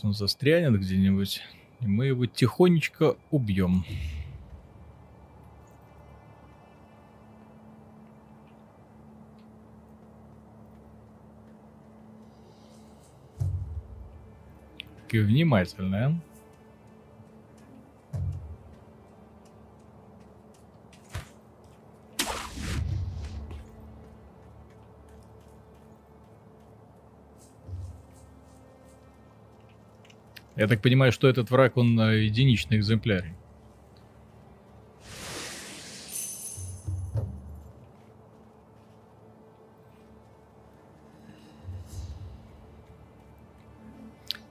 [0.05, 1.41] Он застрянет где-нибудь,
[1.81, 3.87] и мы его тихонечко убьем.
[15.01, 15.23] Такие
[30.57, 33.25] Я так понимаю, что этот враг, он э, единичный экземпляр.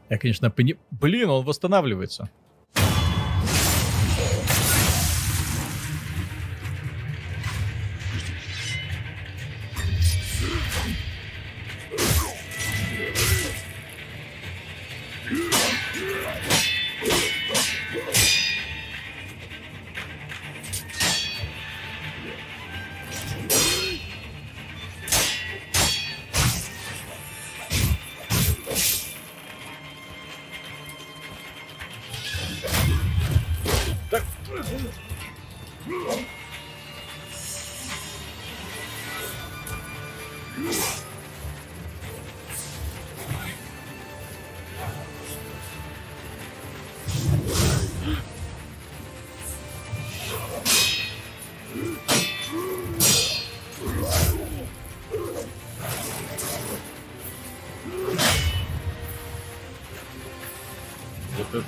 [0.09, 0.77] Я, конечно, пони...
[0.91, 2.29] Блин, он восстанавливается.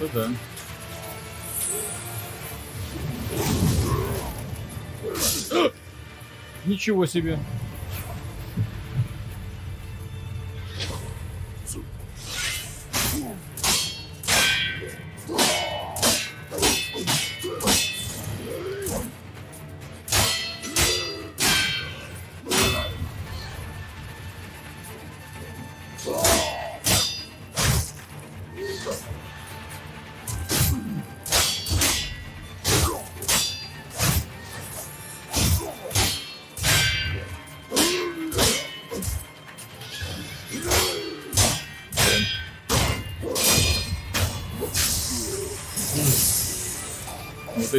[0.01, 0.29] Это да.
[6.65, 7.37] Ничего себе.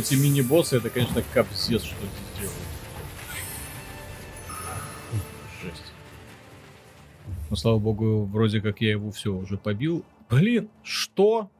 [0.06, 2.58] Эти мини-боссы, это, конечно, капздец, что здесь делают.
[5.62, 5.92] Жесть.
[7.50, 10.04] Но, слава богу, вроде как я его все уже побил.
[10.28, 11.50] Блин, что?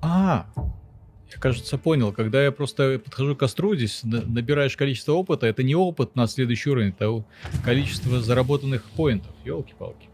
[0.00, 2.12] А, я, кажется, понял.
[2.12, 5.46] Когда я просто подхожу к костру, здесь на- набираешь количество опыта.
[5.46, 7.24] Это не опыт на следующий уровень, это
[7.64, 9.32] количество заработанных поинтов.
[9.44, 10.11] Елки-палки.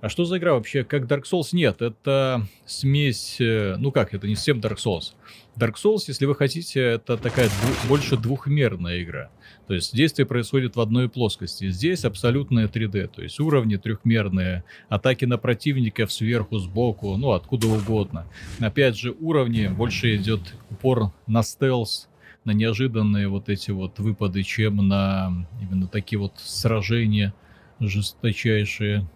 [0.00, 0.82] А что за игра вообще?
[0.82, 1.48] Как Dark Souls?
[1.52, 3.36] Нет, это смесь...
[3.38, 5.12] э, Ну как, это не совсем Dark Souls.
[5.56, 9.30] Dark Souls, если вы хотите, это такая дву- больше двухмерная игра.
[9.68, 11.68] То есть действие происходит в одной плоскости.
[11.70, 18.26] Здесь абсолютное 3D, то есть уровни трехмерные, атаки на противников сверху, сбоку, ну откуда угодно.
[18.58, 20.40] Опять же, уровни больше идет
[20.70, 22.08] упор на стелс,
[22.44, 27.34] на неожиданные вот эти вот выпады, чем на именно такие вот сражения
[27.80, 29.06] жесточайшие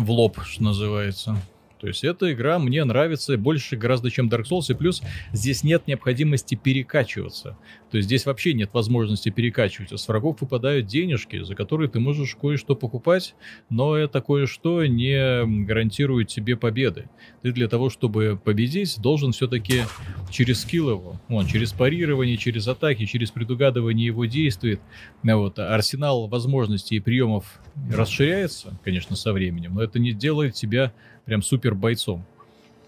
[0.00, 1.36] в лоб, что называется.
[1.80, 5.02] То есть эта игра мне нравится больше гораздо, чем Dark Souls, и плюс
[5.32, 7.56] здесь нет необходимости перекачиваться.
[7.90, 9.98] То есть здесь вообще нет возможности перекачивать.
[9.98, 13.34] С врагов выпадают денежки, за которые ты можешь кое-что покупать,
[13.70, 17.08] но это кое-что не гарантирует тебе победы.
[17.42, 19.82] Ты для того, чтобы победить, должен все-таки
[20.30, 24.78] через скилл его, вон, через парирование, через атаки, через предугадывание его действий.
[25.22, 27.60] Вот, арсенал возможностей и приемов
[27.90, 30.92] расширяется, конечно, со временем, но это не делает тебя
[31.28, 32.24] прям супер бойцом.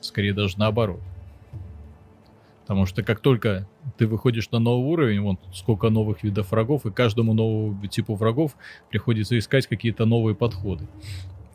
[0.00, 1.02] Скорее даже наоборот.
[2.62, 3.68] Потому что как только
[3.98, 8.56] ты выходишь на новый уровень, вон сколько новых видов врагов, и каждому новому типу врагов
[8.88, 10.88] приходится искать какие-то новые подходы.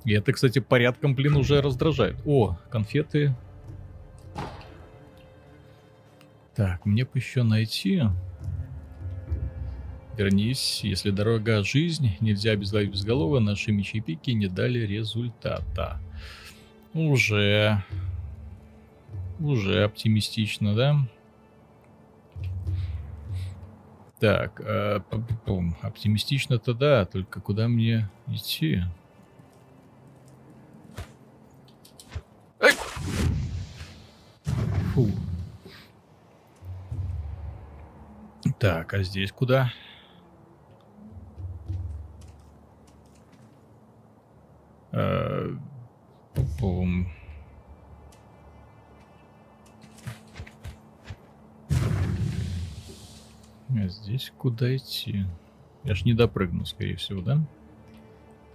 [0.03, 2.17] И это, кстати, порядком, блин, уже раздражает.
[2.23, 3.33] О, конфеты.
[6.55, 8.03] Так, мне бы еще найти...
[10.15, 15.99] Вернись, если дорога жизнь, нельзя без безголового, наши мечи и пики не дали результата.
[16.95, 17.83] Уже.
[19.41, 20.95] Уже оптимистично, да?
[24.21, 25.01] Так, э,
[25.81, 28.81] оптимистично-то да, только куда мне идти?
[34.93, 35.09] Фу.
[38.57, 39.73] Так, а здесь куда?
[44.93, 45.57] Э,
[46.59, 47.07] Бум.
[53.69, 55.25] А здесь куда идти?
[55.83, 57.39] Я ж не допрыгну, скорее всего, да?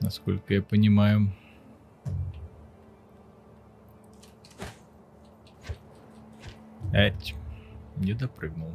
[0.01, 1.33] Насколько я понимаю.
[6.93, 7.35] Эть.
[7.97, 8.75] Не допрыгнул.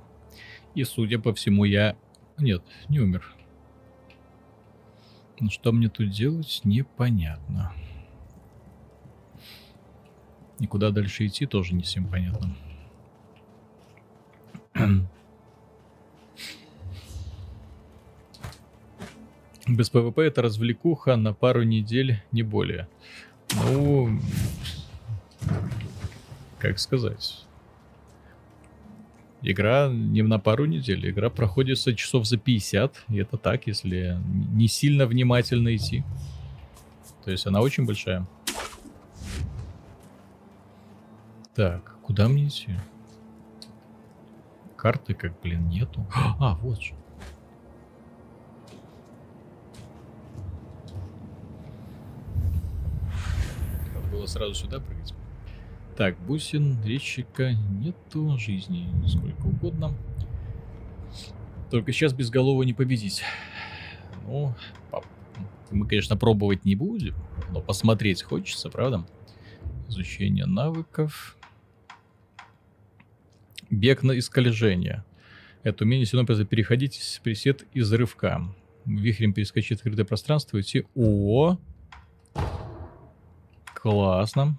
[0.76, 1.98] И, судя по всему, я...
[2.38, 3.26] Нет, не умер.
[5.40, 7.73] Ну что мне тут делать, непонятно.
[10.60, 12.56] И куда дальше идти, тоже не всем понятно.
[19.68, 22.88] Без ПВП это развлекуха на пару недель, не более.
[23.56, 24.19] Ну,
[26.60, 27.45] как сказать.
[29.41, 34.18] Игра не на пару недель, игра проходится часов за 50, и это так, если
[34.53, 36.03] не сильно внимательно идти.
[37.23, 38.27] То есть она очень большая.
[41.56, 42.72] Так, куда мне идти?
[44.76, 46.06] Карты как, блин, нету.
[46.40, 46.94] А, вот же.
[53.94, 55.14] Надо было сразу сюда прыгать.
[55.95, 59.94] Так, бусин, речика, нету жизни, сколько угодно.
[61.72, 63.23] Только сейчас без голова не победить.
[64.27, 64.53] Ну,
[65.72, 67.15] мы, конечно, пробовать не будем,
[67.49, 69.06] но посмотреть хочется, правда?
[69.88, 71.38] Изучение навыков.
[73.70, 75.04] Бег на искольжение.
[75.64, 78.42] Это умение сильно переходить пресет из рывка.
[78.86, 80.86] Вихрем перескочить открытое пространство, идти.
[80.96, 81.58] О!
[83.74, 84.58] Классно.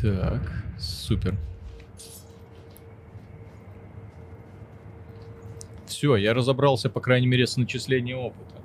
[0.00, 0.42] Так,
[0.78, 1.36] супер.
[5.86, 8.62] Все, я разобрался, по крайней мере, с начислением опыта.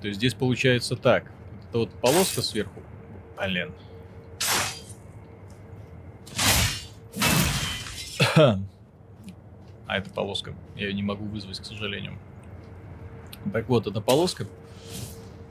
[0.00, 1.30] То есть здесь получается так.
[1.68, 2.82] Это вот полоска сверху.
[3.38, 3.72] Блин.
[9.88, 10.54] А, это полоска.
[10.74, 12.14] Я ее не могу вызвать, к сожалению.
[13.52, 14.46] Так вот, эта полоска,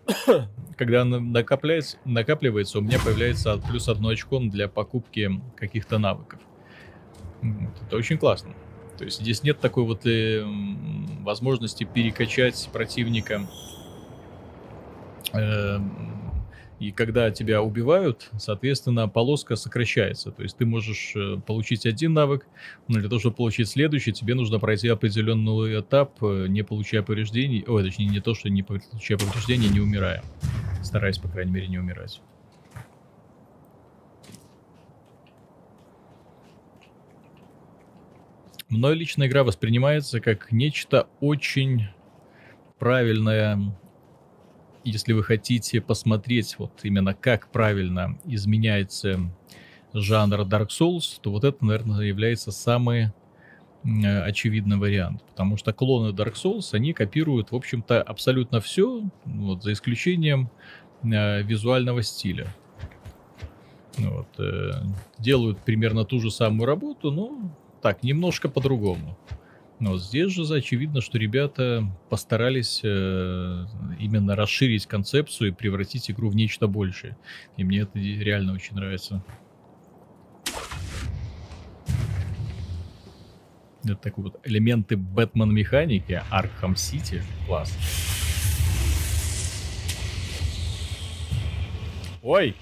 [0.77, 6.39] когда она накопляется, накапливается, у меня появляется плюс одно очко для покупки каких-то навыков.
[7.85, 8.53] Это очень классно.
[8.97, 10.43] То есть здесь нет такой вот э,
[11.21, 13.47] возможности перекачать противника
[15.33, 15.79] э,
[16.81, 20.31] и когда тебя убивают, соответственно, полоска сокращается.
[20.31, 22.47] То есть ты можешь э, получить один навык,
[22.87, 27.63] но для того, чтобы получить следующий, тебе нужно пройти определенный этап, э, не получая повреждений.
[27.67, 30.23] Ой, точнее, не то, что не получая повреждений, не умирая.
[30.81, 32.19] Стараясь, по крайней мере, не умирать.
[38.69, 41.89] Мной лично игра воспринимается как нечто очень
[42.79, 43.59] правильное
[44.83, 49.19] если вы хотите посмотреть вот именно как правильно изменяется
[49.93, 53.11] жанр Dark Souls, то вот это, наверное, является самый
[53.83, 55.23] э, очевидный вариант.
[55.23, 60.49] Потому что клоны Dark Souls, они копируют, в общем-то, абсолютно все, вот, за исключением
[61.03, 62.47] э, визуального стиля.
[63.97, 64.71] Вот, э,
[65.19, 67.51] делают примерно ту же самую работу, но
[67.81, 69.17] так, немножко по-другому.
[69.81, 73.65] Но здесь же очевидно, что ребята постарались э,
[73.99, 77.17] именно расширить концепцию и превратить игру в нечто большее.
[77.57, 79.23] И мне это реально очень нравится.
[83.83, 87.23] Это такой вот элементы Бэтмен механики, Арkham Сити.
[87.47, 87.75] Класс.
[92.21, 92.55] Ой!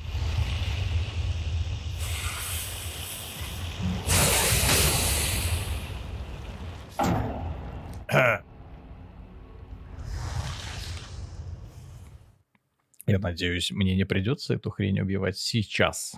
[8.11, 8.43] Я
[13.19, 16.15] надеюсь, мне не придется эту хрень убивать сейчас.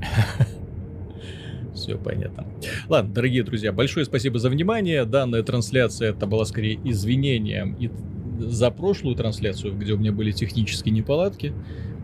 [1.74, 2.46] Все понятно.
[2.88, 5.04] Ладно, дорогие друзья, большое спасибо за внимание.
[5.04, 7.90] Данная трансляция это была скорее извинением и
[8.38, 11.52] за прошлую трансляцию, где у меня были технические неполадки.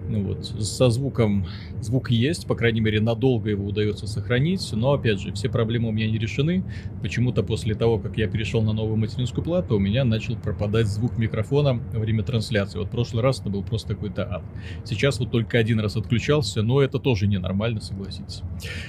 [0.06, 1.46] Ну вот, со звуком,
[1.80, 5.92] звук есть, по крайней мере, надолго его удается сохранить, но, опять же, все проблемы у
[5.92, 6.62] меня не решены.
[7.00, 11.16] Почему-то после того, как я перешел на новую материнскую плату, у меня начал пропадать звук
[11.16, 12.78] микрофона во время трансляции.
[12.78, 14.42] Вот в прошлый раз это был просто какой-то ад.
[14.84, 18.42] Сейчас вот только один раз отключался, но это тоже ненормально, согласитесь.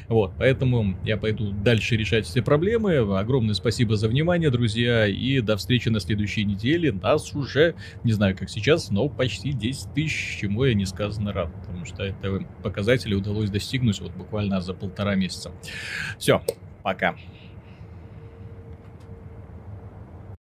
[0.09, 2.97] Вот, поэтому я пойду дальше решать все проблемы.
[3.17, 6.91] Огромное спасибо за внимание, друзья, и до встречи на следующей неделе.
[6.91, 11.33] Нас уже, не знаю как сейчас, но почти 10 тысяч, чему я не сказал сказано
[11.33, 15.51] рад, потому что это показатели удалось достигнуть вот буквально за полтора месяца.
[16.17, 16.41] Все,
[16.83, 17.15] пока.